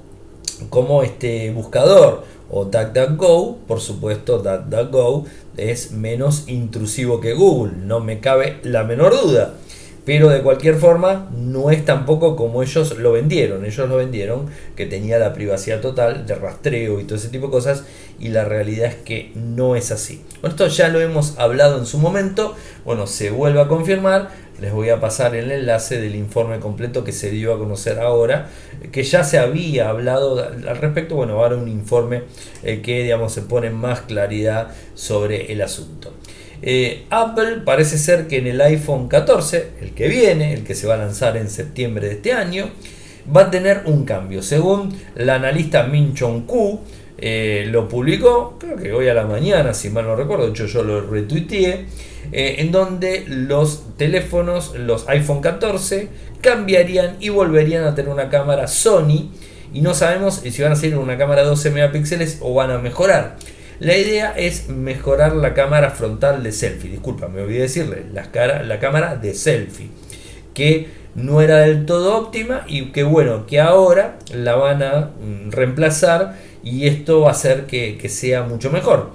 como 0.72 1.04
este 1.04 1.52
buscador 1.52 2.24
o 2.50 2.66
DuckDuckGo, 2.66 3.58
por 3.68 3.82
supuesto 3.82 4.40
DuckDuckGo 4.40 5.26
es 5.58 5.92
menos 5.92 6.48
intrusivo 6.48 7.20
que 7.20 7.34
Google, 7.34 7.74
no 7.78 8.00
me 8.00 8.20
cabe 8.20 8.60
la 8.64 8.84
menor 8.84 9.14
duda. 9.22 9.54
Pero 10.08 10.30
de 10.30 10.42
cualquier 10.42 10.76
forma 10.76 11.30
no 11.36 11.70
es 11.70 11.84
tampoco 11.84 12.38
como 12.38 12.64
ellos 12.64 12.98
lo 12.98 13.12
vendieron. 13.12 13.66
Ellos 13.66 13.90
lo 13.90 13.98
vendieron 13.98 14.46
que 14.78 14.86
tenía 14.86 15.20
la 15.20 15.34
privacidad 15.34 15.82
total 15.82 16.26
de 16.26 16.36
rastreo 16.36 17.02
y 17.02 17.04
todo 17.04 17.16
ese 17.16 17.28
tipo 17.28 17.48
de 17.48 17.52
cosas 17.52 17.84
y 18.18 18.30
la 18.30 18.46
realidad 18.46 18.86
es 18.86 18.96
que 18.96 19.34
no 19.36 19.76
es 19.76 19.92
así. 19.92 20.22
Esto 20.44 20.68
ya 20.68 20.88
lo 20.88 21.02
hemos 21.02 21.38
hablado 21.38 21.78
en 21.78 21.86
su 21.86 21.98
momento. 21.98 22.56
Bueno, 22.86 23.06
se 23.06 23.32
vuelve 23.32 23.60
a 23.60 23.68
confirmar 23.68 24.30
les 24.60 24.74
voy 24.74 24.90
a 24.90 25.00
pasar 25.00 25.36
el 25.36 25.52
enlace 25.52 26.00
del 26.00 26.16
informe 26.16 26.60
completo 26.60 27.04
que 27.04 27.12
se 27.12 27.30
dio 27.30 27.54
a 27.54 27.60
conocer 27.60 28.00
ahora, 28.00 28.50
que 28.92 29.04
ya 29.04 29.24
se 29.24 29.38
había 29.38 29.90
hablado 29.90 30.40
al 30.44 30.78
respecto, 30.78 31.16
bueno, 31.16 31.34
ahora 31.34 31.56
un 31.56 31.68
informe 31.68 32.24
eh, 32.64 32.82
que 32.82 33.04
digamos 33.04 33.34
se 33.34 33.44
pone 33.44 33.70
más 33.70 34.02
claridad 34.02 34.70
sobre 34.96 35.52
el 35.52 35.62
asunto. 35.62 36.14
Eh, 36.62 37.06
Apple 37.12 37.62
parece 37.66 37.98
ser 37.98 38.28
que 38.28 38.38
en 38.38 38.48
el 38.48 38.60
iPhone 38.62 39.08
14, 39.08 39.72
el 39.82 39.92
que 39.92 40.08
viene, 40.08 40.54
el 40.54 40.64
que 40.64 40.74
se 40.74 40.88
va 40.88 40.96
a 40.96 40.98
lanzar 40.98 41.38
en 41.38 41.50
septiembre 41.50 42.08
de 42.08 42.14
este 42.16 42.34
año, 42.34 42.70
va 43.36 43.42
a 43.42 43.52
tener 43.52 43.84
un 43.86 44.06
cambio. 44.06 44.42
Según 44.42 44.98
la 45.16 45.36
analista 45.36 45.84
Min 45.84 46.14
Chong 46.14 46.46
Ku, 46.46 46.80
eh, 47.18 47.68
lo 47.72 47.88
publicó, 47.88 48.58
creo 48.60 48.78
que 48.78 48.94
hoy 48.94 49.08
a 49.08 49.14
la 49.14 49.26
mañana, 49.26 49.74
si 49.74 49.90
mal 49.90 50.06
no 50.06 50.16
recuerdo, 50.16 50.46
de 50.46 50.52
hecho 50.52 50.68
yo 50.68 50.84
lo 50.84 51.02
retuiteé 51.02 51.86
eh, 52.32 52.56
en 52.60 52.72
donde 52.72 53.26
los 53.28 53.98
teléfonos, 53.98 54.76
los 54.78 55.08
iPhone 55.10 55.42
14, 55.42 56.10
cambiarían 56.42 57.18
y 57.20 57.30
volverían 57.30 57.86
a 57.86 57.96
tener 57.96 58.12
una 58.12 58.30
cámara 58.30 58.68
Sony. 58.68 59.32
Y 59.74 59.82
no 59.82 59.94
sabemos 59.94 60.36
si 60.36 60.62
van 60.62 60.72
a 60.72 60.76
ser 60.76 60.98
una 60.98 61.18
cámara 61.18 61.42
de 61.42 61.48
12 61.48 61.72
megapíxeles 61.72 62.38
o 62.42 62.54
van 62.54 62.72
a 62.72 62.78
mejorar. 62.78 63.38
La 63.80 63.96
idea 63.96 64.34
es 64.36 64.70
mejorar 64.70 65.36
la 65.36 65.54
cámara 65.54 65.92
frontal 65.92 66.42
de 66.42 66.52
selfie. 66.52 66.92
Disculpa, 66.92 67.28
me 67.28 67.42
olvidé 67.42 67.62
decirle, 67.62 68.06
la, 68.12 68.32
cara, 68.32 68.64
la 68.64 68.80
cámara 68.80 69.16
de 69.16 69.34
selfie. 69.34 69.90
Que 70.54 70.88
no 71.16 71.42
era 71.42 71.58
del 71.60 71.86
todo 71.86 72.18
óptima 72.18 72.64
y 72.68 72.92
que 72.92 73.04
bueno, 73.04 73.46
que 73.46 73.60
ahora 73.60 74.18
la 74.34 74.56
van 74.56 74.84
a 74.84 75.12
mm, 75.20 75.52
reemplazar 75.52 76.38
y 76.70 76.88
esto 76.88 77.22
va 77.22 77.30
a 77.30 77.32
hacer 77.32 77.66
que, 77.66 77.98
que 77.98 78.10
sea 78.10 78.44
mucho 78.44 78.70
mejor 78.72 79.12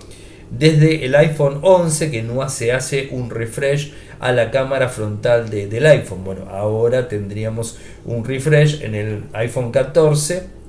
desde 0.59 1.07
el 1.07 1.15
iPhone 1.15 1.61
11 1.62 2.11
que 2.11 2.23
no 2.23 2.47
se 2.49 2.73
hace 2.73 3.09
un 3.11 3.31
refresh 3.31 3.93
a 4.21 4.33
la 4.33 4.51
cámara 4.51 4.88
frontal 4.88 5.49
del 5.51 5.87
iPhone. 5.87 6.25
Bueno, 6.25 6.47
ahora 6.51 7.09
tendríamos 7.09 7.79
un 8.05 8.25
refresh 8.25 8.83
en 8.83 8.95
el 8.95 9.25
iPhone 9.33 9.73
14 9.73 10.62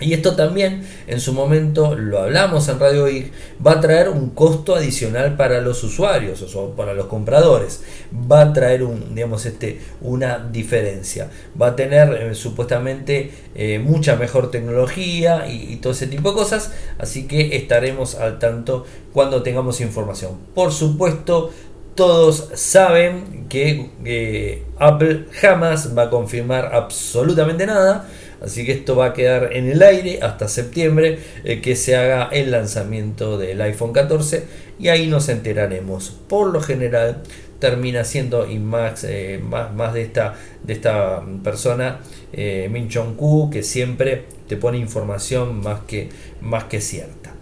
y 0.00 0.14
esto 0.14 0.36
también 0.36 0.86
en 1.06 1.20
su 1.20 1.32
momento 1.32 1.96
lo 1.96 2.20
hablamos 2.20 2.68
en 2.68 2.78
Radio 2.78 3.06
Geek, 3.06 3.32
va 3.64 3.72
a 3.72 3.80
traer 3.80 4.08
un 4.08 4.30
costo 4.30 4.76
adicional 4.76 5.36
para 5.36 5.60
los 5.60 5.82
usuarios 5.82 6.54
o 6.54 6.70
para 6.70 6.94
los 6.94 7.06
compradores. 7.06 7.82
Va 8.30 8.42
a 8.42 8.52
traer 8.52 8.84
un, 8.84 9.14
digamos, 9.14 9.44
este, 9.44 9.80
una 10.00 10.38
diferencia. 10.38 11.30
Va 11.60 11.68
a 11.68 11.76
tener 11.76 12.12
eh, 12.12 12.34
supuestamente 12.34 13.30
eh, 13.54 13.80
mucha 13.80 14.16
mejor 14.16 14.50
tecnología 14.50 15.48
y, 15.48 15.76
todo 15.76 15.92
ese 15.92 16.06
tipo 16.06 16.30
de 16.30 16.36
cosas. 16.36 16.72
Así 16.98 17.26
que 17.26 17.56
estaremos 17.56 18.14
al 18.14 18.38
tanto 18.38 18.86
cuando 19.12 19.42
tengamos 19.42 19.80
información. 19.80 20.38
Por 20.54 20.72
supuesto, 20.72 21.50
todos 21.96 22.50
saben 22.54 23.46
que 23.48 23.90
eh, 24.04 24.62
Apple 24.78 25.26
jamás 25.32 25.96
va 25.98 26.04
a 26.04 26.10
confirmar 26.10 26.72
absolutamente 26.72 27.66
nada 27.66 28.08
Así 28.40 28.64
que 28.64 28.72
esto 28.72 28.96
va 28.96 29.06
a 29.06 29.12
quedar 29.12 29.50
en 29.52 29.68
el 29.68 29.82
aire 29.82 30.20
hasta 30.22 30.48
septiembre 30.48 31.18
eh, 31.44 31.60
que 31.60 31.74
se 31.74 31.96
haga 31.96 32.28
el 32.30 32.50
lanzamiento 32.50 33.36
del 33.36 33.60
iPhone 33.60 33.92
14 33.92 34.44
y 34.78 34.88
ahí 34.88 35.08
nos 35.08 35.28
enteraremos. 35.28 36.16
Por 36.28 36.52
lo 36.52 36.60
general 36.60 37.22
termina 37.58 38.04
siendo 38.04 38.48
y 38.48 38.60
más, 38.60 39.02
eh, 39.02 39.40
más, 39.42 39.92
de, 39.92 40.02
esta, 40.02 40.34
de 40.62 40.72
esta 40.72 41.24
persona, 41.42 41.98
eh, 42.32 42.68
Min 42.70 42.88
Chong 42.88 43.16
Ku, 43.16 43.50
que 43.50 43.64
siempre 43.64 44.26
te 44.46 44.56
pone 44.56 44.78
información 44.78 45.60
más 45.60 45.80
que, 45.80 46.08
más 46.40 46.64
que 46.64 46.80
cierta. 46.80 47.34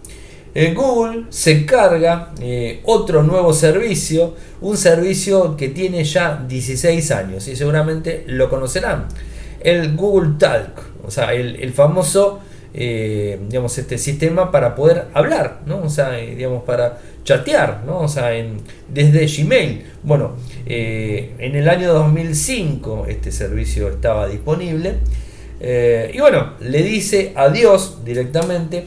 Google 0.73 1.25
se 1.29 1.67
carga 1.67 2.33
otro 2.85 3.21
nuevo 3.21 3.53
servicio, 3.53 4.33
un 4.59 4.75
servicio 4.75 5.55
que 5.55 5.67
tiene 5.67 6.03
ya 6.03 6.43
16 6.47 7.11
años 7.11 7.47
y 7.47 7.55
seguramente 7.55 8.23
lo 8.25 8.49
conocerán 8.49 9.07
el 9.67 9.97
Google 9.97 10.35
Talk, 10.39 10.81
o 11.05 11.11
sea, 11.11 11.33
el, 11.33 11.73
famoso, 11.73 12.39
eh, 12.73 13.37
digamos, 13.49 13.77
este 13.77 13.97
sistema 13.97 14.49
para 14.49 14.75
poder 14.75 15.07
hablar, 15.13 15.59
¿no? 15.65 15.81
O 15.81 15.89
sea, 15.89 16.17
eh, 16.17 16.35
digamos, 16.35 16.63
para 16.63 16.99
chatear, 17.25 17.83
¿no? 17.85 17.99
O 17.99 18.07
sea, 18.07 18.33
en, 18.33 18.61
desde 18.87 19.27
Gmail. 19.27 19.83
Bueno, 20.03 20.37
eh, 20.65 21.33
en 21.39 21.57
el 21.57 21.67
año 21.67 21.93
2005 21.93 23.07
este 23.09 23.33
servicio 23.33 23.89
estaba 23.89 24.29
disponible. 24.29 24.99
y 25.59 26.19
bueno, 26.19 26.53
le 26.61 26.81
dice 26.83 27.33
adiós 27.35 28.05
directamente. 28.05 28.85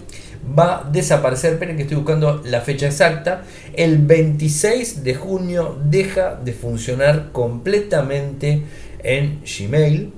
Va 0.59 0.79
a 0.79 0.85
desaparecer, 0.91 1.53
esperen 1.53 1.77
que 1.77 1.83
estoy 1.83 1.99
buscando 1.99 2.41
la 2.47 2.63
fecha 2.63 2.87
exacta. 2.87 3.45
El 3.75 3.99
26 3.99 5.05
de 5.05 5.15
junio 5.15 5.77
deja 5.85 6.37
de 6.43 6.55
funcionar 6.55 7.33
completamente 7.33 8.63
en 9.03 9.43
Gmail. 9.45 10.13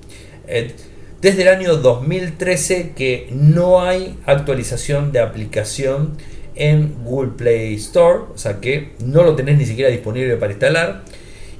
Desde 0.45 1.43
el 1.43 1.47
año 1.47 1.77
2013 1.77 2.91
que 2.95 3.29
no 3.31 3.81
hay 3.81 4.17
actualización 4.25 5.13
de 5.13 5.19
aplicación 5.19 6.17
en 6.55 7.03
Google 7.05 7.31
Play 7.37 7.75
Store, 7.75 8.25
o 8.33 8.37
sea 8.37 8.59
que 8.59 8.91
no 8.99 9.23
lo 9.23 9.33
tenés 9.33 9.57
ni 9.57 9.65
siquiera 9.65 9.89
disponible 9.89 10.35
para 10.35 10.51
instalar, 10.51 11.03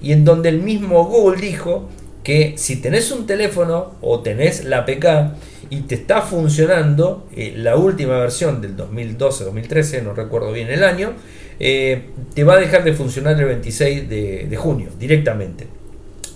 y 0.01 0.11
en 0.11 0.25
donde 0.25 0.49
el 0.49 0.59
mismo 0.59 1.05
Google 1.05 1.39
dijo 1.39 1.89
que 2.23 2.55
si 2.57 2.77
tenés 2.77 3.11
un 3.11 3.25
teléfono 3.25 3.93
o 4.01 4.19
tenés 4.19 4.65
la 4.65 4.79
APK 4.79 5.35
y 5.69 5.81
te 5.81 5.95
está 5.95 6.21
funcionando 6.21 7.27
eh, 7.35 7.53
la 7.55 7.77
última 7.77 8.17
versión 8.19 8.61
del 8.61 8.75
2012-2013, 8.75 10.03
no 10.03 10.13
recuerdo 10.13 10.51
bien 10.51 10.69
el 10.69 10.83
año, 10.83 11.13
eh, 11.59 12.09
te 12.33 12.43
va 12.43 12.55
a 12.55 12.59
dejar 12.59 12.83
de 12.83 12.91
funcionar 12.91 13.39
el 13.39 13.45
26 13.45 14.09
de 14.09 14.57
junio 14.57 14.89
directamente. 14.99 15.67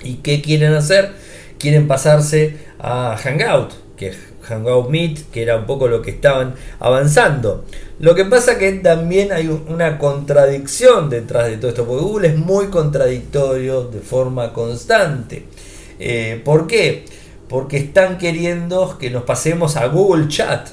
¿Y 0.03 0.15
qué 0.15 0.41
quieren 0.41 0.73
hacer? 0.73 1.11
Quieren 1.59 1.87
pasarse 1.87 2.57
a 2.79 3.17
Hangout, 3.17 3.73
que 3.95 4.13
Hangout 4.47 4.89
Meet, 4.89 5.31
que 5.31 5.41
era 5.41 5.57
un 5.57 5.65
poco 5.65 5.87
lo 5.87 6.01
que 6.01 6.11
estaban 6.11 6.55
avanzando. 6.79 7.65
Lo 7.99 8.15
que 8.15 8.25
pasa 8.25 8.57
que 8.57 8.71
también 8.73 9.31
hay 9.31 9.47
una 9.47 9.97
contradicción 9.97 11.09
detrás 11.09 11.47
de 11.47 11.57
todo 11.57 11.69
esto, 11.69 11.85
porque 11.85 12.03
Google 12.03 12.27
es 12.29 12.37
muy 12.37 12.67
contradictorio 12.67 13.83
de 13.85 13.99
forma 13.99 14.53
constante. 14.53 15.45
Eh, 15.99 16.41
¿Por 16.45 16.67
qué? 16.67 17.05
Porque 17.49 17.77
están 17.77 18.17
queriendo 18.17 18.97
que 18.99 19.09
nos 19.09 19.23
pasemos 19.23 19.75
a 19.77 19.87
Google 19.87 20.27
Chat. 20.27 20.69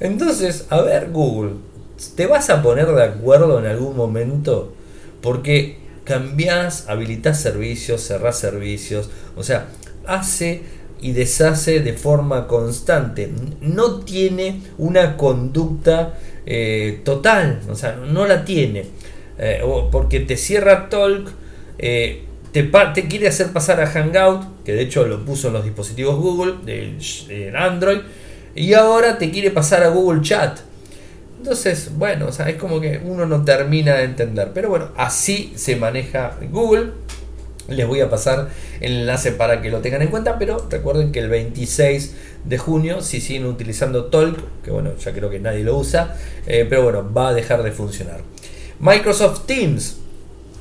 Entonces, 0.00 0.66
a 0.70 0.80
ver 0.82 1.10
Google, 1.10 1.52
¿te 2.16 2.26
vas 2.26 2.50
a 2.50 2.62
poner 2.62 2.86
de 2.88 3.04
acuerdo 3.04 3.58
en 3.58 3.66
algún 3.66 3.96
momento? 3.96 4.72
Porque 5.22 5.78
cambias, 6.04 6.88
habilitas 6.88 7.40
servicios, 7.40 8.02
cerrás 8.02 8.38
servicios. 8.38 9.08
O 9.36 9.42
sea, 9.42 9.68
hace 10.06 10.62
y 11.00 11.12
deshace 11.12 11.80
de 11.80 11.92
forma 11.92 12.46
constante. 12.46 13.30
No 13.60 14.00
tiene 14.00 14.62
una 14.78 15.16
conducta 15.16 16.18
eh, 16.46 17.00
total, 17.04 17.60
o 17.68 17.74
sea, 17.74 17.96
no 17.96 18.26
la 18.26 18.44
tiene. 18.44 18.86
Eh, 19.38 19.62
porque 19.92 20.20
te 20.20 20.36
cierra 20.36 20.88
Talk, 20.88 21.30
eh, 21.78 22.24
te, 22.52 22.62
te, 22.62 23.08
quiere 23.08 23.28
hacer 23.28 23.48
pasar 23.52 23.80
a 23.80 23.86
Hangout, 23.86 24.64
que 24.64 24.72
de 24.72 24.82
hecho 24.82 25.06
lo 25.06 25.24
puso 25.24 25.48
en 25.48 25.54
los 25.54 25.64
dispositivos 25.64 26.16
Google, 26.16 26.54
de, 26.64 27.52
Android, 27.54 27.98
y 28.54 28.72
ahora 28.72 29.18
te 29.18 29.30
quiere 29.30 29.50
pasar 29.50 29.82
a 29.82 29.88
Google 29.88 30.22
Chat. 30.22 30.60
Entonces, 31.38 31.90
bueno, 31.96 32.28
o 32.28 32.32
sea, 32.32 32.48
es 32.48 32.56
como 32.56 32.80
que 32.80 33.00
uno 33.04 33.26
no 33.26 33.44
termina 33.44 33.94
de 33.96 34.04
entender. 34.04 34.50
Pero 34.54 34.70
bueno, 34.70 34.88
así 34.96 35.52
se 35.54 35.76
maneja 35.76 36.38
Google. 36.50 36.92
Les 37.68 37.86
voy 37.86 38.00
a 38.00 38.08
pasar 38.08 38.50
el 38.80 38.92
enlace 38.92 39.32
para 39.32 39.60
que 39.60 39.70
lo 39.70 39.80
tengan 39.80 40.02
en 40.02 40.08
cuenta, 40.08 40.38
pero 40.38 40.66
recuerden 40.70 41.10
que 41.10 41.18
el 41.18 41.28
26 41.28 42.14
de 42.44 42.58
junio, 42.58 43.02
si 43.02 43.20
siguen 43.20 43.46
utilizando 43.46 44.04
Talk, 44.04 44.38
que 44.62 44.70
bueno, 44.70 44.96
ya 44.96 45.12
creo 45.12 45.30
que 45.30 45.40
nadie 45.40 45.64
lo 45.64 45.76
usa, 45.76 46.16
eh, 46.46 46.66
pero 46.68 46.84
bueno, 46.84 47.12
va 47.12 47.28
a 47.28 47.34
dejar 47.34 47.62
de 47.62 47.72
funcionar. 47.72 48.20
Microsoft 48.78 49.46
Teams, 49.46 49.96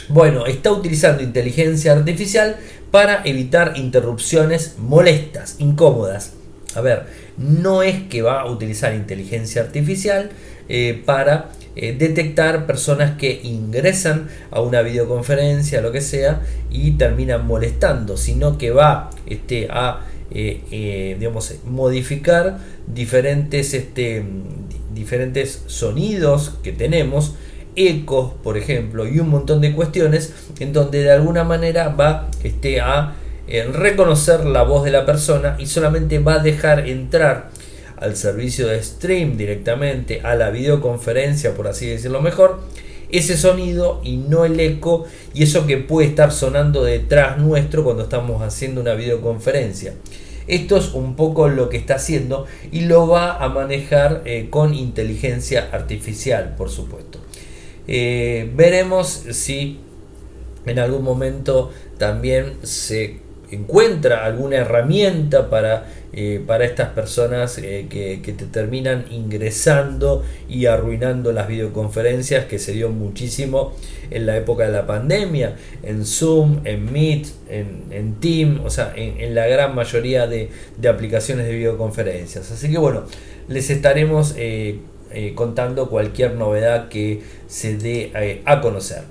bueno, 0.07 0.45
está 0.45 0.71
utilizando 0.71 1.21
inteligencia 1.21 1.93
artificial 1.93 2.57
para 2.91 3.21
evitar 3.25 3.73
interrupciones 3.75 4.75
molestas, 4.79 5.55
incómodas. 5.59 6.33
A 6.75 6.81
ver, 6.81 7.05
no 7.37 7.83
es 7.83 8.03
que 8.03 8.21
va 8.21 8.41
a 8.41 8.45
utilizar 8.49 8.93
inteligencia 8.95 9.61
artificial 9.61 10.29
eh, 10.69 11.01
para 11.05 11.51
eh, 11.77 11.93
detectar 11.97 12.65
personas 12.65 13.17
que 13.17 13.41
ingresan 13.43 14.29
a 14.49 14.61
una 14.61 14.81
videoconferencia, 14.81 15.81
lo 15.81 15.91
que 15.91 15.99
sea, 15.99 16.41
y 16.71 16.91
terminan 16.91 17.45
molestando, 17.45 18.15
sino 18.15 18.57
que 18.57 18.71
va 18.71 19.09
este, 19.25 19.67
a 19.69 20.05
eh, 20.31 20.61
eh, 20.71 21.17
digamos, 21.19 21.53
modificar 21.65 22.59
diferentes, 22.87 23.73
este, 23.73 24.23
diferentes 24.93 25.63
sonidos 25.67 26.53
que 26.63 26.71
tenemos, 26.71 27.35
ecos, 27.75 28.31
por 28.41 28.57
ejemplo, 28.57 29.05
y 29.05 29.19
un 29.19 29.27
montón 29.27 29.59
de 29.59 29.73
cuestiones 29.73 30.33
en 30.59 30.71
donde 30.71 31.03
de 31.03 31.11
alguna 31.11 31.43
manera 31.43 31.89
va 31.89 32.29
este, 32.43 32.79
a 32.79 33.15
reconocer 33.73 34.45
la 34.45 34.63
voz 34.63 34.85
de 34.85 34.91
la 34.91 35.05
persona 35.05 35.57
y 35.59 35.67
solamente 35.67 36.19
va 36.19 36.35
a 36.35 36.39
dejar 36.39 36.87
entrar 36.87 37.49
al 38.05 38.15
servicio 38.15 38.67
de 38.67 38.81
stream 38.81 39.35
directamente, 39.35 40.21
a 40.23 40.35
la 40.35 40.51
videoconferencia, 40.51 41.55
por 41.55 41.67
así 41.67 41.87
decirlo 41.87 42.21
mejor, 42.21 42.61
ese 43.09 43.37
sonido 43.37 44.01
y 44.03 44.17
no 44.17 44.45
el 44.45 44.59
eco 44.59 45.05
y 45.33 45.43
eso 45.43 45.65
que 45.67 45.77
puede 45.77 46.07
estar 46.07 46.31
sonando 46.31 46.83
detrás 46.83 47.37
nuestro 47.37 47.83
cuando 47.83 48.03
estamos 48.03 48.41
haciendo 48.41 48.81
una 48.81 48.93
videoconferencia. 48.93 49.93
Esto 50.47 50.77
es 50.77 50.93
un 50.93 51.15
poco 51.15 51.49
lo 51.49 51.69
que 51.69 51.77
está 51.77 51.95
haciendo 51.95 52.45
y 52.71 52.81
lo 52.81 53.07
va 53.07 53.37
a 53.43 53.49
manejar 53.49 54.21
eh, 54.25 54.47
con 54.49 54.75
inteligencia 54.75 55.69
artificial, 55.71 56.55
por 56.55 56.69
supuesto. 56.69 57.19
Eh, 57.87 58.51
veremos 58.55 59.23
si 59.31 59.79
en 60.65 60.79
algún 60.79 61.03
momento 61.03 61.71
también 61.97 62.57
se 62.63 63.24
encuentra 63.55 64.25
alguna 64.25 64.57
herramienta 64.57 65.49
para 65.49 65.85
eh, 66.17 66.41
para 66.47 66.63
estas 66.63 66.91
personas 66.91 67.57
eh, 67.57 67.87
que, 67.89 68.17
te 68.21 68.45
terminan 68.45 69.03
ingresando 69.11 70.23
y 70.47 70.65
arruinando 70.65 71.33
las 71.33 71.49
videoconferencias 71.49 72.45
que 72.45 72.57
se 72.57 72.71
dio 72.71 72.89
muchísimo 72.89 73.73
en 74.11 74.25
la 74.25 74.37
época 74.37 74.65
de 74.65 74.71
la 74.71 74.87
pandemia, 74.87 75.57
en 75.83 76.05
Zoom, 76.05 76.61
en 76.63 76.89
Meet, 76.89 77.27
en, 77.49 77.83
en 77.91 78.13
Team, 78.21 78.61
o 78.63 78.69
sea, 78.69 78.93
en, 78.95 79.35
la 79.35 79.45
gran 79.47 79.75
mayoría 79.75 80.25
de, 80.25 80.51
aplicaciones 80.87 81.47
de 81.47 81.51
videoconferencias. 81.53 82.49
Así 82.49 82.71
que 82.71 82.77
bueno, 82.77 83.03
les 83.49 83.69
estaremos 83.69 84.35
eh, 84.37 84.79
contando 85.35 85.89
cualquier 85.89 86.35
novedad 86.35 86.87
que 86.87 87.23
se 87.47 87.75
dé 87.75 88.41
a 88.45 88.61
conocer. 88.61 89.01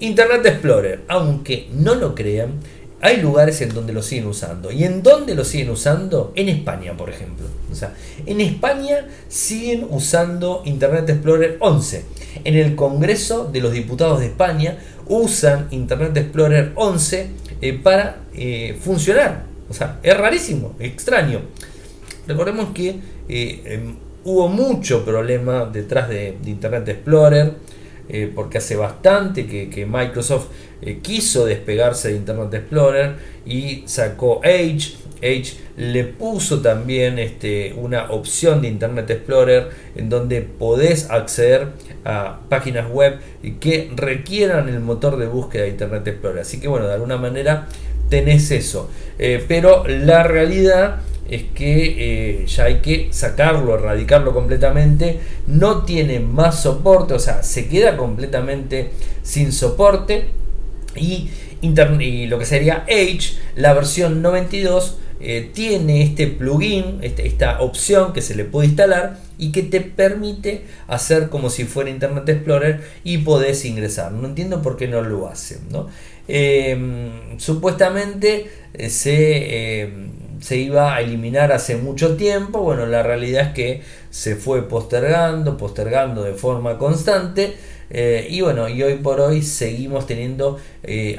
Internet 0.00 0.46
Explorer, 0.46 1.00
aunque 1.08 1.68
no 1.70 1.96
lo 1.96 2.14
crean, 2.14 2.60
hay 3.00 3.18
lugares 3.20 3.60
en 3.60 3.74
donde 3.74 3.92
lo 3.92 4.02
siguen 4.02 4.26
usando. 4.26 4.72
¿Y 4.72 4.84
en 4.84 5.02
dónde 5.02 5.34
lo 5.34 5.44
siguen 5.44 5.70
usando? 5.70 6.32
En 6.34 6.48
España, 6.48 6.96
por 6.96 7.10
ejemplo. 7.10 7.46
O 7.70 7.74
sea, 7.74 7.94
en 8.24 8.40
España 8.40 9.06
siguen 9.28 9.86
usando 9.90 10.62
Internet 10.64 11.08
Explorer 11.10 11.58
11. 11.60 12.04
En 12.44 12.54
el 12.54 12.74
Congreso 12.74 13.44
de 13.52 13.60
los 13.60 13.72
Diputados 13.72 14.20
de 14.20 14.26
España 14.26 14.78
usan 15.06 15.68
Internet 15.70 16.16
Explorer 16.16 16.72
11 16.74 17.30
eh, 17.60 17.72
para 17.74 18.22
eh, 18.34 18.78
funcionar. 18.80 19.44
O 19.68 19.74
sea, 19.74 19.98
es 20.02 20.16
rarísimo, 20.16 20.74
extraño. 20.78 21.40
Recordemos 22.26 22.70
que 22.74 23.00
eh, 23.28 23.62
em, 23.64 23.96
hubo 24.24 24.48
mucho 24.48 25.04
problema 25.04 25.66
detrás 25.66 26.08
de 26.08 26.36
Internet 26.46 26.88
Explorer 26.88 27.54
porque 28.36 28.58
hace 28.58 28.76
bastante 28.76 29.48
que, 29.48 29.84
Microsoft 29.84 30.46
eh, 30.86 31.00
quiso 31.02 31.44
despegarse 31.44 32.08
de 32.08 32.16
Internet 32.16 32.54
Explorer 32.54 33.16
y 33.44 33.82
sacó 33.86 34.40
Edge. 34.44 34.94
Edge 35.20 35.56
le 35.76 36.04
puso 36.04 36.60
también 36.60 37.18
este, 37.18 37.74
una 37.76 38.10
opción 38.10 38.62
de 38.62 38.68
Internet 38.68 39.10
Explorer 39.10 39.68
en 39.96 40.08
donde 40.08 40.42
podés 40.42 41.10
acceder 41.10 41.68
a 42.04 42.40
páginas 42.48 42.88
web 42.88 43.18
que 43.58 43.90
requieran 43.96 44.68
el 44.68 44.80
motor 44.80 45.16
de 45.16 45.26
búsqueda 45.26 45.64
de 45.64 45.70
Internet 45.70 46.06
Explorer. 46.06 46.40
Así 46.40 46.60
que 46.60 46.68
bueno, 46.68 46.86
de 46.86 46.94
alguna 46.94 47.16
manera 47.16 47.66
tenés 48.08 48.50
eso. 48.50 48.88
Eh, 49.18 49.44
pero 49.48 49.84
la 49.88 50.22
realidad 50.22 51.00
es 51.28 51.42
que 51.54 52.42
eh, 52.42 52.46
ya 52.46 52.64
hay 52.64 52.76
que 52.76 53.08
sacarlo, 53.10 53.74
erradicarlo 53.74 54.32
completamente. 54.32 55.18
No 55.46 55.84
tiene 55.84 56.20
más 56.20 56.62
soporte, 56.62 57.14
o 57.14 57.18
sea, 57.18 57.42
se 57.42 57.68
queda 57.68 57.96
completamente 57.96 58.90
sin 59.22 59.52
soporte. 59.52 60.28
Y, 60.96 61.30
y 61.60 62.26
lo 62.26 62.38
que 62.38 62.44
sería 62.44 62.84
Edge, 62.86 63.38
la 63.54 63.74
versión 63.74 64.22
92, 64.22 64.98
eh, 65.18 65.50
tiene 65.54 66.02
este 66.02 66.26
plugin, 66.26 66.98
este, 67.00 67.26
esta 67.26 67.62
opción 67.62 68.12
que 68.12 68.20
se 68.20 68.34
le 68.34 68.44
puede 68.44 68.68
instalar 68.68 69.18
y 69.38 69.50
que 69.50 69.62
te 69.62 69.80
permite 69.80 70.64
hacer 70.88 71.30
como 71.30 71.48
si 71.48 71.64
fuera 71.64 71.88
Internet 71.88 72.28
Explorer 72.28 72.82
y 73.02 73.18
podés 73.18 73.64
ingresar. 73.64 74.12
No 74.12 74.28
entiendo 74.28 74.60
por 74.60 74.76
qué 74.76 74.88
no 74.88 75.02
lo 75.02 75.26
hacen. 75.28 75.60
Em, 76.28 77.38
supuestamente 77.38 78.50
eh, 78.74 78.90
se, 78.90 79.82
em, 79.82 80.10
se, 80.46 80.56
iba 80.56 80.94
a 80.94 81.00
eliminar 81.00 81.52
hace 81.52 81.76
mucho 81.76 82.16
tiempo. 82.16 82.60
Bueno, 82.60 82.86
la 82.86 83.02
realidad 83.02 83.48
es 83.48 83.52
que 83.54 83.82
se 84.10 84.36
fue 84.36 84.68
postergando, 84.68 85.56
postergando 85.56 86.22
de 86.22 86.34
forma 86.34 86.78
constante. 86.78 87.54
Eh, 87.90 88.26
y 88.30 88.40
bueno, 88.40 88.68
y 88.68 88.82
hoy 88.82 88.94
por 88.94 89.20
hoy 89.20 89.42
seguimos 89.42 90.06
teniendo 90.06 90.58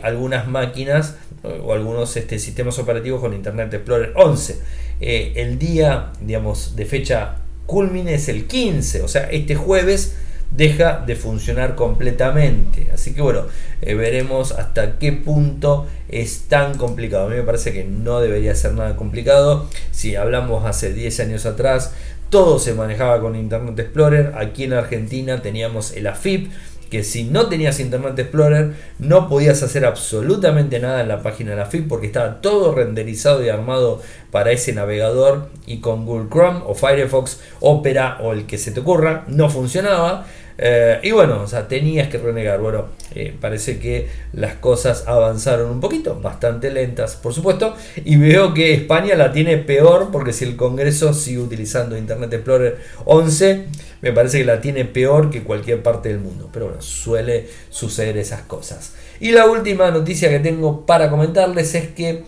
algunas 0.02 0.48
máquinas 0.48 1.16
o 1.64 1.74
algunos 1.74 2.16
este, 2.18 2.40
sistemas 2.40 2.80
operativos 2.80 3.22
con 3.22 3.34
Internet 3.34 3.74
Explorer 3.74 4.14
11. 4.16 4.60
Eh, 5.00 5.34
el 5.36 5.60
día, 5.60 6.12
digamos, 6.22 6.76
de 6.76 6.86
fecha 6.86 7.36
culmine 7.66 8.16
es 8.16 8.30
el 8.30 8.48
15, 8.48 9.04
o 9.04 9.08
sea, 9.08 9.30
este 9.30 9.56
jueves 9.56 10.16
deja 10.52 11.04
de 11.06 11.16
funcionar 11.16 11.76
completamente. 11.76 12.90
Así 12.94 13.14
que 13.14 13.22
bueno, 13.22 13.44
eh, 13.82 13.94
veremos 13.94 14.52
hasta 14.52 14.98
qué 14.98 15.12
punto 15.12 15.88
es 16.10 16.44
tan 16.48 16.78
complicado. 16.78 17.28
A 17.28 17.30
mí 17.30 17.36
me 17.36 17.44
parece 17.44 17.74
que 17.74 17.84
no 17.84 18.20
debería 18.20 18.56
ser 18.56 18.74
nada 18.74 18.96
complicado. 18.96 19.70
Si 19.92 20.16
hablamos 20.16 20.66
hace 20.66 20.94
10 20.94 21.20
años 21.20 21.46
atrás, 21.46 21.94
todo 22.30 22.60
se 22.60 22.74
manejaba 22.74 23.22
con 23.22 23.36
Internet 23.36 23.80
Explorer. 23.80 24.34
Aquí 24.38 24.66
en 24.66 24.74
Argentina 24.74 25.42
teníamos 25.42 25.94
el 25.94 26.08
AFIP, 26.08 26.52
que 26.90 27.04
si 27.04 27.24
no 27.24 27.48
tenías 27.48 27.80
Internet 27.80 28.18
Explorer 28.18 28.74
no 29.00 29.30
podías 29.30 29.62
hacer 29.64 29.86
absolutamente 29.86 30.80
nada 30.80 31.02
en 31.02 31.08
la 31.08 31.22
página 31.22 31.52
de 31.52 31.58
la 31.58 31.66
FIP 31.66 31.88
porque 31.88 32.08
estaba 32.08 32.42
todo 32.42 32.74
renderizado 32.74 33.44
y 33.44 33.50
armado 33.50 34.02
para 34.32 34.52
ese 34.52 34.74
navegador 34.74 35.50
y 35.66 35.80
con 35.80 36.06
Google 36.06 36.30
Chrome 36.30 36.62
o 36.66 36.76
Firefox, 36.76 37.40
Opera 37.60 38.18
o 38.22 38.34
el 38.34 38.46
que 38.46 38.58
se 38.58 38.72
te 38.72 38.80
ocurra 38.80 39.24
no 39.28 39.50
funcionaba. 39.50 40.26
Eh, 40.58 41.00
y 41.04 41.12
bueno, 41.12 41.42
o 41.42 41.48
sea, 41.48 41.68
tenías 41.68 42.10
que 42.10 42.18
renegar. 42.18 42.60
Bueno, 42.60 42.86
eh, 43.14 43.36
parece 43.40 43.80
que 43.80 44.10
las 44.34 44.56
cosas 44.56 45.08
avanzaron 45.08 45.70
un 45.70 45.80
poquito, 45.80 46.20
bastante 46.20 46.72
lentas, 46.72 47.16
por 47.16 47.34
supuesto. 47.34 47.76
Y 48.04 48.18
veo 48.18 48.54
que 48.54 48.74
España 48.74 49.16
la 49.16 49.32
tiene 49.32 49.58
peor 49.58 50.10
porque 50.12 50.34
si 50.34 50.46
el 50.46 50.56
Congreso 50.56 51.14
sigue 51.14 51.40
utilizando 51.40 51.98
Internet 51.98 52.34
Explorer 52.34 52.78
11, 53.06 53.66
me 54.02 54.12
parece 54.12 54.40
que 54.40 54.46
la 54.46 54.62
tiene 54.62 54.86
peor 54.86 55.30
que 55.30 55.44
cualquier 55.44 55.84
parte 55.84 56.10
del 56.10 56.20
mundo. 56.20 56.50
Pero 56.52 56.68
bueno, 56.68 56.82
suele 56.82 57.48
suceder 57.70 58.18
esas 58.18 58.42
cosas. 58.42 58.94
Y 59.20 59.32
la 59.32 59.46
última 59.46 59.92
noticia 59.92 60.30
que 60.30 60.40
tengo 60.40 60.86
para 60.86 61.10
comentarles 61.10 61.74
es 61.76 61.88
que 61.90 62.24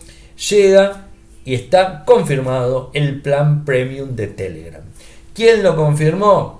llega 0.50 1.06
y 1.46 1.56
está 1.56 2.04
confirmado 2.06 2.92
el 2.94 3.22
plan 3.22 3.66
premium 3.66 4.16
de 4.16 4.28
Telegram. 4.28 4.84
¿Quién 5.34 5.64
lo 5.64 5.76
confirmó? 5.76 6.59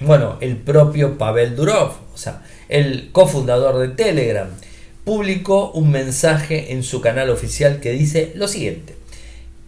Bueno, 0.00 0.38
el 0.40 0.56
propio 0.56 1.18
Pavel 1.18 1.56
Durov, 1.56 1.92
o 2.14 2.16
sea, 2.16 2.42
el 2.68 3.10
cofundador 3.12 3.78
de 3.78 3.88
Telegram, 3.88 4.48
publicó 5.04 5.72
un 5.72 5.90
mensaje 5.90 6.72
en 6.72 6.82
su 6.82 7.02
canal 7.02 7.28
oficial 7.28 7.80
que 7.80 7.92
dice 7.92 8.32
lo 8.34 8.48
siguiente. 8.48 8.94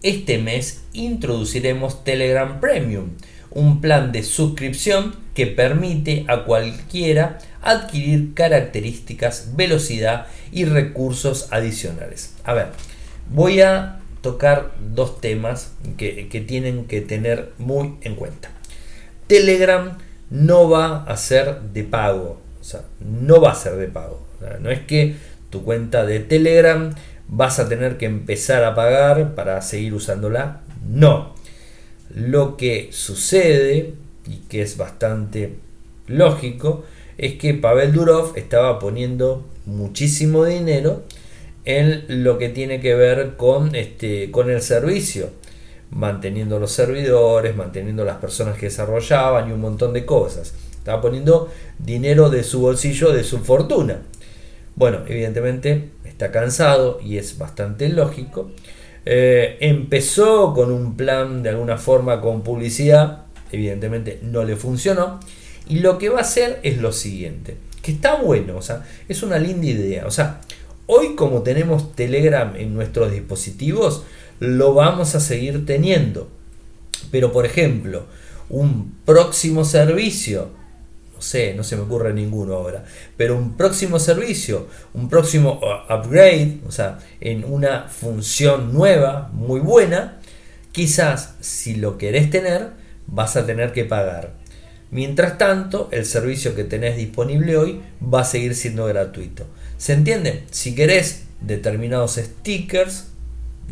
Este 0.01 0.39
mes 0.39 0.81
introduciremos 0.93 2.03
Telegram 2.03 2.59
Premium, 2.59 3.09
un 3.51 3.79
plan 3.79 4.11
de 4.11 4.23
suscripción 4.23 5.15
que 5.35 5.47
permite 5.47 6.25
a 6.27 6.45
cualquiera 6.45 7.37
adquirir 7.61 8.33
características, 8.33 9.55
velocidad 9.55 10.27
y 10.51 10.65
recursos 10.65 11.47
adicionales. 11.51 12.33
A 12.43 12.53
ver, 12.53 12.67
voy 13.29 13.61
a 13.61 13.99
tocar 14.21 14.71
dos 14.93 15.21
temas 15.21 15.73
que, 15.97 16.43
tienen 16.47 16.85
que 16.85 17.01
tener 17.01 17.51
muy 17.59 17.95
en 18.01 18.15
cuenta. 18.15 18.49
Telegram 19.27 19.97
no 20.33 20.67
va 20.67 21.03
a 21.03 21.15
ser 21.15 21.61
de 21.61 21.83
pago, 21.83 22.41
o 22.59 22.63
sea, 22.63 22.81
no 22.99 23.39
va 23.39 23.51
a 23.51 23.55
ser 23.55 23.75
de 23.75 23.87
pago. 23.87 24.19
no 24.61 24.71
es 24.71 24.79
que 24.79 25.15
tu 25.51 25.63
cuenta 25.63 26.07
de 26.07 26.19
Telegram 26.21 26.91
vas 27.27 27.59
a 27.59 27.69
tener 27.69 27.97
que 27.97 28.07
empezar 28.07 28.63
a 28.63 28.73
pagar 28.73 29.35
para 29.35 29.61
seguir 29.61 29.93
usándola. 29.93 30.61
No. 30.89 31.35
Lo 32.09 32.57
que 32.57 32.89
sucede, 32.91 33.93
y 34.27 34.37
que 34.49 34.63
es 34.63 34.75
bastante 34.75 35.53
lógico, 36.07 36.83
es 37.19 37.35
que 37.35 37.53
Pavel 37.53 37.93
Durov 37.93 38.35
estaba 38.35 38.79
poniendo 38.79 39.45
muchísimo 39.67 40.45
dinero 40.45 41.03
en 41.63 42.23
lo 42.23 42.39
que 42.39 42.49
tiene 42.49 42.81
que 42.81 42.95
ver 42.95 43.35
con, 43.37 43.75
este, 43.75 44.31
con 44.31 44.49
el 44.49 44.63
servicio, 44.63 45.29
manteniendo 45.93 46.59
los 46.59 46.71
servidores, 46.71 47.55
manteniendo 47.55 48.03
las 48.03 48.17
personas 48.17 48.57
que 48.57 48.67
desarrollaban 48.67 49.49
y 49.49 49.51
un 49.51 49.61
montón 49.61 49.93
de 49.93 50.05
cosas. 50.05 50.53
Estaba 50.71 51.01
poniendo 51.01 51.49
dinero 51.79 52.29
de 52.29 52.43
su 52.43 52.61
bolsillo, 52.61 53.11
de 53.11 53.23
su 53.23 53.39
fortuna. 53.39 54.01
Bueno, 54.75 54.99
evidentemente 55.07 55.91
está 56.03 56.31
cansado 56.31 56.99
y 57.01 57.17
es 57.17 57.37
bastante 57.37 57.89
lógico. 57.89 58.51
Eh, 59.05 59.57
empezó 59.61 60.53
con 60.53 60.71
un 60.71 60.97
plan 60.97 61.43
de 61.43 61.49
alguna 61.49 61.77
forma 61.77 62.21
con 62.21 62.41
publicidad, 62.41 63.25
evidentemente 63.51 64.19
no 64.23 64.43
le 64.43 64.55
funcionó. 64.55 65.19
Y 65.67 65.79
lo 65.79 65.97
que 65.97 66.09
va 66.09 66.19
a 66.19 66.21
hacer 66.21 66.59
es 66.63 66.79
lo 66.79 66.91
siguiente, 66.91 67.57
que 67.81 67.91
está 67.91 68.15
bueno, 68.15 68.57
o 68.57 68.61
sea, 68.61 68.83
es 69.07 69.23
una 69.23 69.37
linda 69.37 69.67
idea. 69.67 70.05
O 70.05 70.11
sea, 70.11 70.41
hoy 70.87 71.15
como 71.15 71.41
tenemos 71.41 71.95
Telegram 71.95 72.55
en 72.55 72.73
nuestros 72.73 73.11
dispositivos, 73.11 74.03
lo 74.39 74.73
vamos 74.73 75.15
a 75.15 75.19
seguir 75.19 75.65
teniendo. 75.65 76.29
Pero 77.11 77.31
por 77.31 77.45
ejemplo, 77.45 78.05
un 78.49 78.93
próximo 79.05 79.65
servicio 79.65 80.63
sé, 81.23 81.53
no 81.55 81.63
se 81.63 81.75
me 81.75 81.83
ocurre 81.83 82.13
ninguno 82.13 82.55
ahora, 82.55 82.83
pero 83.17 83.37
un 83.37 83.55
próximo 83.55 83.97
servicio, 83.97 84.67
un 84.93 85.09
próximo 85.09 85.59
uh, 85.61 85.93
upgrade, 85.93 86.59
o 86.67 86.71
sea, 86.71 86.99
en 87.21 87.45
una 87.45 87.87
función 87.87 88.73
nueva, 88.73 89.29
muy 89.33 89.59
buena, 89.59 90.19
quizás 90.71 91.35
si 91.39 91.75
lo 91.75 91.97
querés 91.97 92.29
tener, 92.29 92.71
vas 93.07 93.35
a 93.37 93.45
tener 93.45 93.71
que 93.71 93.85
pagar. 93.85 94.33
Mientras 94.91 95.37
tanto, 95.39 95.89
el 95.91 96.05
servicio 96.05 96.55
que 96.55 96.63
tenés 96.63 96.97
disponible 96.97 97.57
hoy 97.57 97.81
va 98.01 98.21
a 98.21 98.25
seguir 98.25 98.53
siendo 98.53 98.85
gratuito. 98.85 99.47
¿Se 99.77 99.93
entiende? 99.93 100.43
Si 100.51 100.75
querés 100.75 101.23
determinados 101.41 102.15
stickers, 102.15 103.07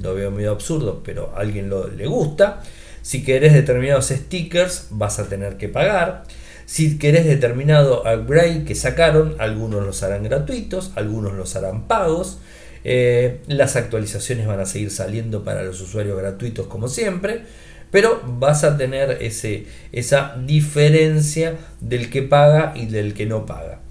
lo 0.02 0.14
veo 0.14 0.32
medio 0.32 0.52
absurdo, 0.52 1.02
pero 1.04 1.34
a 1.36 1.41
alguien 1.41 1.70
lo, 1.70 1.88
le 1.88 2.08
gusta. 2.08 2.62
Si 3.02 3.24
querés 3.24 3.54
determinados 3.54 4.10
stickers, 4.10 4.88
vas 4.91 5.20
a 5.20 5.28
tener 5.28 5.58
que 5.58 5.70
pagar. 5.70 6.24
Si 6.66 6.97
querés 6.97 7.26
determinado 7.26 8.04
upgrade 8.04 8.64
que 8.64 8.76
sacaron, 8.76 9.36
algunos 9.39 9.86
los 9.86 10.04
harán 10.04 10.24
gratuitos, 10.24 10.91
algunos 10.95 11.34
los 11.34 11.56
harán 11.56 11.88
pagos. 11.88 12.39
Eh, 12.84 13.41
las 13.47 13.76
actualizaciones 13.76 14.47
van 14.47 14.60
a 14.60 14.66
seguir 14.66 14.89
saliendo 14.91 15.43
para 15.43 15.64
los 15.64 15.82
usuarios 15.82 16.18
gratuitos 16.18 16.68
como 16.68 16.88
siempre, 16.88 17.43
pero 17.91 18.22
vas 18.26 18.64
a 18.64 18.78
tener 18.78 19.18
ese, 19.22 19.66
esa 19.91 20.36
diferencia 20.45 21.58
del 21.80 22.10
que 22.10 22.24
paga 22.24 22.74
y 22.76 22.86
del 22.88 23.14
que 23.14 23.26
no 23.26 23.45
paga. 23.45 23.82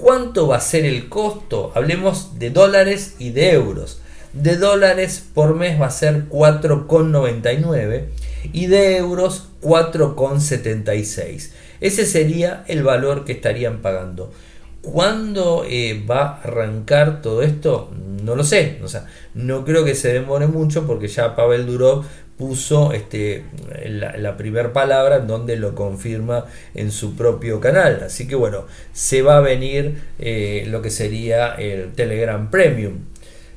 ¿Cuánto 0.00 0.48
va 0.48 0.56
a 0.56 0.60
ser 0.60 0.86
el 0.86 1.10
costo? 1.10 1.72
Hablemos 1.74 2.38
de 2.38 2.48
dólares 2.48 3.16
y 3.18 3.30
de 3.30 3.52
euros. 3.52 4.00
De 4.32 4.56
dólares 4.56 5.22
por 5.34 5.54
mes 5.54 5.78
va 5.78 5.86
a 5.86 5.90
ser 5.90 6.26
4,99 6.30 8.06
y 8.54 8.66
de 8.66 8.96
euros 8.96 9.48
4,76. 9.60 11.50
Ese 11.82 12.06
sería 12.06 12.64
el 12.66 12.82
valor 12.82 13.26
que 13.26 13.32
estarían 13.32 13.82
pagando. 13.82 14.32
¿Cuándo 14.80 15.66
eh, 15.68 16.02
va 16.10 16.22
a 16.22 16.40
arrancar 16.40 17.20
todo 17.20 17.42
esto? 17.42 17.90
No 18.24 18.36
lo 18.36 18.44
sé. 18.44 18.80
O 18.82 18.88
sea, 18.88 19.06
no 19.34 19.66
creo 19.66 19.84
que 19.84 19.94
se 19.94 20.14
demore 20.14 20.46
mucho 20.46 20.86
porque 20.86 21.08
ya 21.08 21.36
Pavel 21.36 21.66
Durov 21.66 22.06
puso 22.40 22.94
este, 22.94 23.44
la, 23.84 24.36
primera 24.38 24.72
palabra 24.72 25.16
en 25.16 25.26
donde 25.26 25.56
lo 25.56 25.74
confirma 25.74 26.46
en 26.74 26.90
su 26.90 27.14
propio 27.16 27.60
canal. 27.60 28.02
Así 28.06 28.26
que 28.26 28.34
bueno, 28.34 28.64
se 28.94 29.20
va 29.20 29.36
a 29.36 29.40
venir 29.40 30.00
eh, 30.18 30.64
lo 30.68 30.80
que 30.80 30.88
sería 30.88 31.54
el 31.54 31.92
Telegram 31.92 32.50
Premium. 32.50 32.94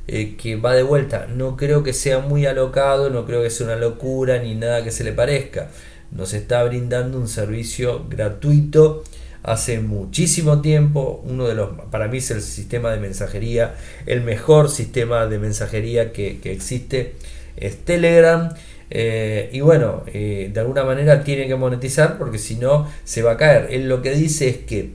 Eh, 0.05 0.35
que 0.35 0.57
va 0.57 0.75
de 0.75 0.83
vuelta. 0.83 1.27
No 1.33 1.55
creo 1.55 1.81
que 1.81 1.93
sea 1.93 2.19
muy 2.19 2.45
alocado, 2.45 3.09
no 3.09 3.25
creo 3.25 3.41
que 3.41 3.49
sea 3.49 3.67
una 3.67 3.77
locura 3.77 4.37
ni 4.37 4.53
nada 4.53 4.83
que 4.83 4.91
se 4.91 5.05
le 5.05 5.13
parezca 5.13 5.69
nos 6.15 6.33
está 6.33 6.63
brindando 6.63 7.17
un 7.17 7.27
servicio 7.27 8.05
gratuito 8.09 9.03
hace 9.41 9.79
muchísimo 9.79 10.61
tiempo. 10.61 11.21
Uno 11.25 11.47
de 11.47 11.55
los, 11.55 11.71
para 11.91 12.07
mí 12.07 12.19
es 12.19 12.31
el 12.31 12.41
sistema 12.41 12.91
de 12.91 12.99
mensajería, 12.99 13.75
el 14.05 14.21
mejor 14.21 14.69
sistema 14.69 15.25
de 15.25 15.39
mensajería 15.39 16.13
que, 16.13 16.39
existe 16.43 17.15
es 17.57 17.77
Telegram. 17.83 18.53
Eh, 18.95 19.49
y 19.51 19.61
bueno, 19.61 20.03
eh, 20.05 20.51
de 20.53 20.59
alguna 20.59 20.83
manera 20.83 21.23
tiene 21.23 21.47
que 21.47 21.55
monetizar 21.55 22.19
porque 22.19 22.37
si 22.37 22.57
no 22.57 22.87
se 23.03 23.23
va 23.23 23.31
a 23.31 23.37
caer. 23.37 23.69
Él 23.71 23.89
lo 23.89 24.03
que 24.03 24.11
dice 24.11 24.47
es 24.47 24.57
que 24.57 24.93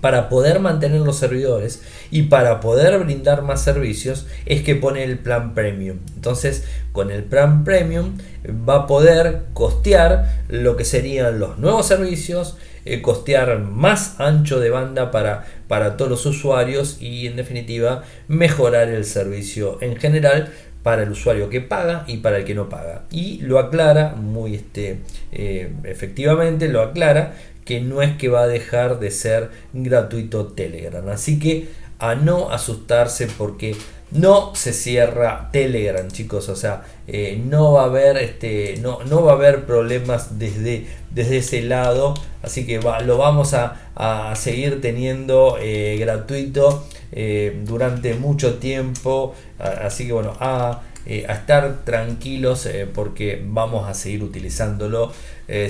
para 0.00 0.30
poder 0.30 0.60
mantener 0.60 1.00
los 1.00 1.18
servidores 1.18 1.82
y 2.10 2.22
para 2.22 2.60
poder 2.60 2.98
brindar 3.00 3.42
más 3.42 3.62
servicios 3.62 4.26
es 4.46 4.62
que 4.62 4.76
pone 4.76 5.04
el 5.04 5.18
plan 5.18 5.52
premium. 5.54 5.98
Entonces, 6.14 6.64
con 6.92 7.10
el 7.10 7.22
plan 7.22 7.64
premium 7.64 8.16
va 8.48 8.76
a 8.76 8.86
poder 8.86 9.42
costear 9.52 10.44
lo 10.48 10.76
que 10.78 10.86
serían 10.86 11.38
los 11.38 11.58
nuevos 11.58 11.86
servicios, 11.86 12.56
eh, 12.86 13.02
costear 13.02 13.58
más 13.58 14.18
ancho 14.20 14.58
de 14.58 14.70
banda 14.70 15.10
para, 15.10 15.44
para 15.66 15.98
todos 15.98 16.10
los 16.10 16.24
usuarios 16.24 16.96
y 17.02 17.26
en 17.26 17.36
definitiva 17.36 18.04
mejorar 18.26 18.88
el 18.88 19.04
servicio 19.04 19.76
en 19.82 19.96
general 19.96 20.50
para 20.88 21.02
el 21.02 21.10
usuario 21.10 21.50
que 21.50 21.60
paga 21.60 22.04
y 22.06 22.16
para 22.16 22.38
el 22.38 22.46
que 22.46 22.54
no 22.54 22.70
paga. 22.70 23.02
Y 23.10 23.42
lo 23.42 23.58
aclara 23.58 24.14
muy 24.16 24.54
este, 24.54 25.00
eh, 25.32 25.70
efectivamente, 25.84 26.66
lo 26.66 26.80
aclara 26.80 27.34
que 27.66 27.82
no 27.82 28.00
es 28.00 28.16
que 28.16 28.30
va 28.30 28.44
a 28.44 28.46
dejar 28.46 28.98
de 28.98 29.10
ser 29.10 29.50
gratuito 29.74 30.46
Telegram. 30.46 31.06
Así 31.10 31.38
que 31.38 31.68
a 31.98 32.14
no 32.14 32.50
asustarse 32.50 33.26
porque 33.36 33.76
no 34.10 34.54
se 34.54 34.72
cierra 34.72 35.50
Telegram, 35.52 36.08
chicos. 36.08 36.48
O 36.48 36.56
sea, 36.56 36.82
eh, 37.06 37.40
no 37.44 37.72
va 37.72 37.82
a 37.82 37.86
haber 37.86 38.16
este, 38.18 38.78
no, 38.80 39.00
no 39.04 39.22
va 39.22 39.32
a 39.32 39.34
haber 39.34 39.66
problemas 39.66 40.38
desde, 40.38 40.86
desde 41.10 41.38
ese 41.38 41.62
lado. 41.62 42.14
Así 42.42 42.66
que 42.66 42.80
lo 42.80 43.18
vamos 43.18 43.54
a, 43.54 44.34
seguir 44.36 44.80
teniendo 44.80 45.58
eh, 45.60 45.96
gratuito 45.98 46.86
eh, 47.12 47.60
durante 47.64 48.14
mucho 48.14 48.54
tiempo. 48.54 49.34
Así 49.58 50.06
que 50.06 50.12
bueno, 50.12 50.34
a, 50.38 50.82
a 51.06 51.32
estar 51.32 51.84
tranquilos 51.84 52.68
porque 52.94 53.42
vamos 53.44 53.88
a 53.88 53.94
seguir 53.94 54.22
utilizándolo. 54.22 55.12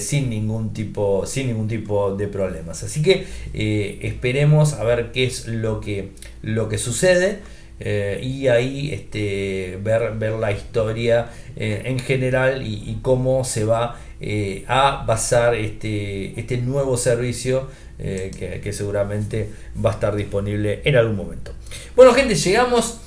Sin, 0.00 0.28
ningún 0.28 0.72
tipo, 0.72 1.24
sin 1.24 1.46
ningún 1.46 1.68
tipo 1.68 2.16
de 2.16 2.26
problemas. 2.26 2.82
Así 2.82 3.00
que 3.00 3.28
esperemos 4.02 4.72
a 4.72 4.82
ver 4.82 5.12
qué 5.12 5.24
es 5.24 5.46
lo 5.46 5.80
que, 5.80 6.10
lo 6.42 6.68
que 6.68 6.78
sucede. 6.78 7.38
Eh, 7.80 8.20
y 8.22 8.48
ahí 8.48 8.92
este, 8.92 9.78
ver, 9.82 10.12
ver 10.16 10.32
la 10.32 10.52
historia 10.52 11.30
en 11.56 11.98
general 11.98 12.64
y, 12.64 12.98
cómo 13.02 13.44
se 13.44 13.64
va 13.64 13.96
a 14.68 15.04
basar 15.06 15.54
este, 15.54 16.38
este 16.38 16.58
nuevo 16.58 16.96
servicio 16.96 17.68
que, 17.98 18.70
seguramente 18.72 19.48
va 19.84 19.90
a 19.90 19.94
estar 19.94 20.14
disponible 20.14 20.82
en 20.84 20.96
algún 20.96 21.16
momento. 21.16 21.52
Bueno 21.96 22.12
gente, 22.12 22.36
llegamos 22.36 23.00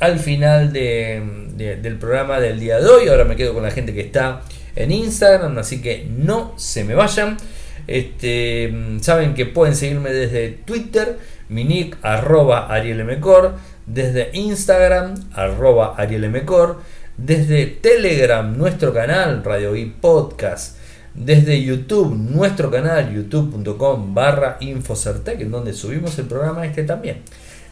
al 0.00 0.18
final 0.18 0.72
del 0.72 1.96
programa 1.98 2.40
del 2.40 2.60
día 2.60 2.78
de 2.78 2.86
hoy. 2.86 3.08
Ahora 3.08 3.24
me 3.24 3.36
quedo 3.36 3.54
con 3.54 3.62
la 3.62 3.70
gente 3.70 3.94
que 3.94 4.02
está 4.02 4.42
en 4.76 4.92
Instagram, 4.92 5.58
así 5.58 5.80
que 5.80 6.06
no 6.08 6.54
se 6.56 6.84
me 6.84 6.94
vayan. 6.94 7.38
Este, 7.86 8.72
saben 9.00 9.34
que 9.34 9.46
pueden 9.46 9.74
seguirme 9.74 10.10
desde 10.10 10.48
Twitter, 10.50 11.18
mi 11.48 11.64
nick 11.64 11.96
arroba 12.02 12.66
arielmcor, 12.66 13.54
desde 13.86 14.30
Instagram 14.32 15.14
arroba 15.32 15.94
arielmcor, 15.96 16.80
desde 17.16 17.66
Telegram 17.66 18.56
nuestro 18.56 18.92
canal 18.92 19.42
Radio 19.44 19.76
y 19.76 19.86
Podcast, 19.86 20.78
desde 21.14 21.62
YouTube 21.62 22.14
nuestro 22.14 22.70
canal 22.70 23.14
youtube.com 23.14 24.14
barra 24.14 24.58
infocertec 24.60 25.40
en 25.40 25.50
donde 25.50 25.72
subimos 25.72 26.18
el 26.18 26.26
programa 26.26 26.66
este 26.66 26.82
también. 26.82 27.22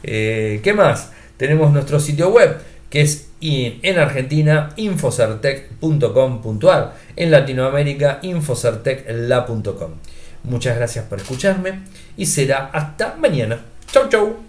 Eh, 0.03 0.61
¿Qué 0.63 0.73
más? 0.73 1.13
Tenemos 1.37 1.73
nuestro 1.73 1.99
sitio 1.99 2.31
web 2.31 2.57
que 2.89 3.01
es 3.01 3.29
en 3.45 3.99
Argentina 3.99 4.71
infocertec.com.ar, 4.77 6.95
en 7.17 7.31
Latinoamérica 7.31 8.21
infocertecla.com. 8.23 9.91
Muchas 10.45 10.77
gracias 10.77 11.05
por 11.07 11.19
escucharme 11.19 11.81
y 12.17 12.27
será 12.27 12.71
hasta 12.73 13.17
mañana. 13.17 13.59
Chau 13.91 14.09
chau. 14.09 14.37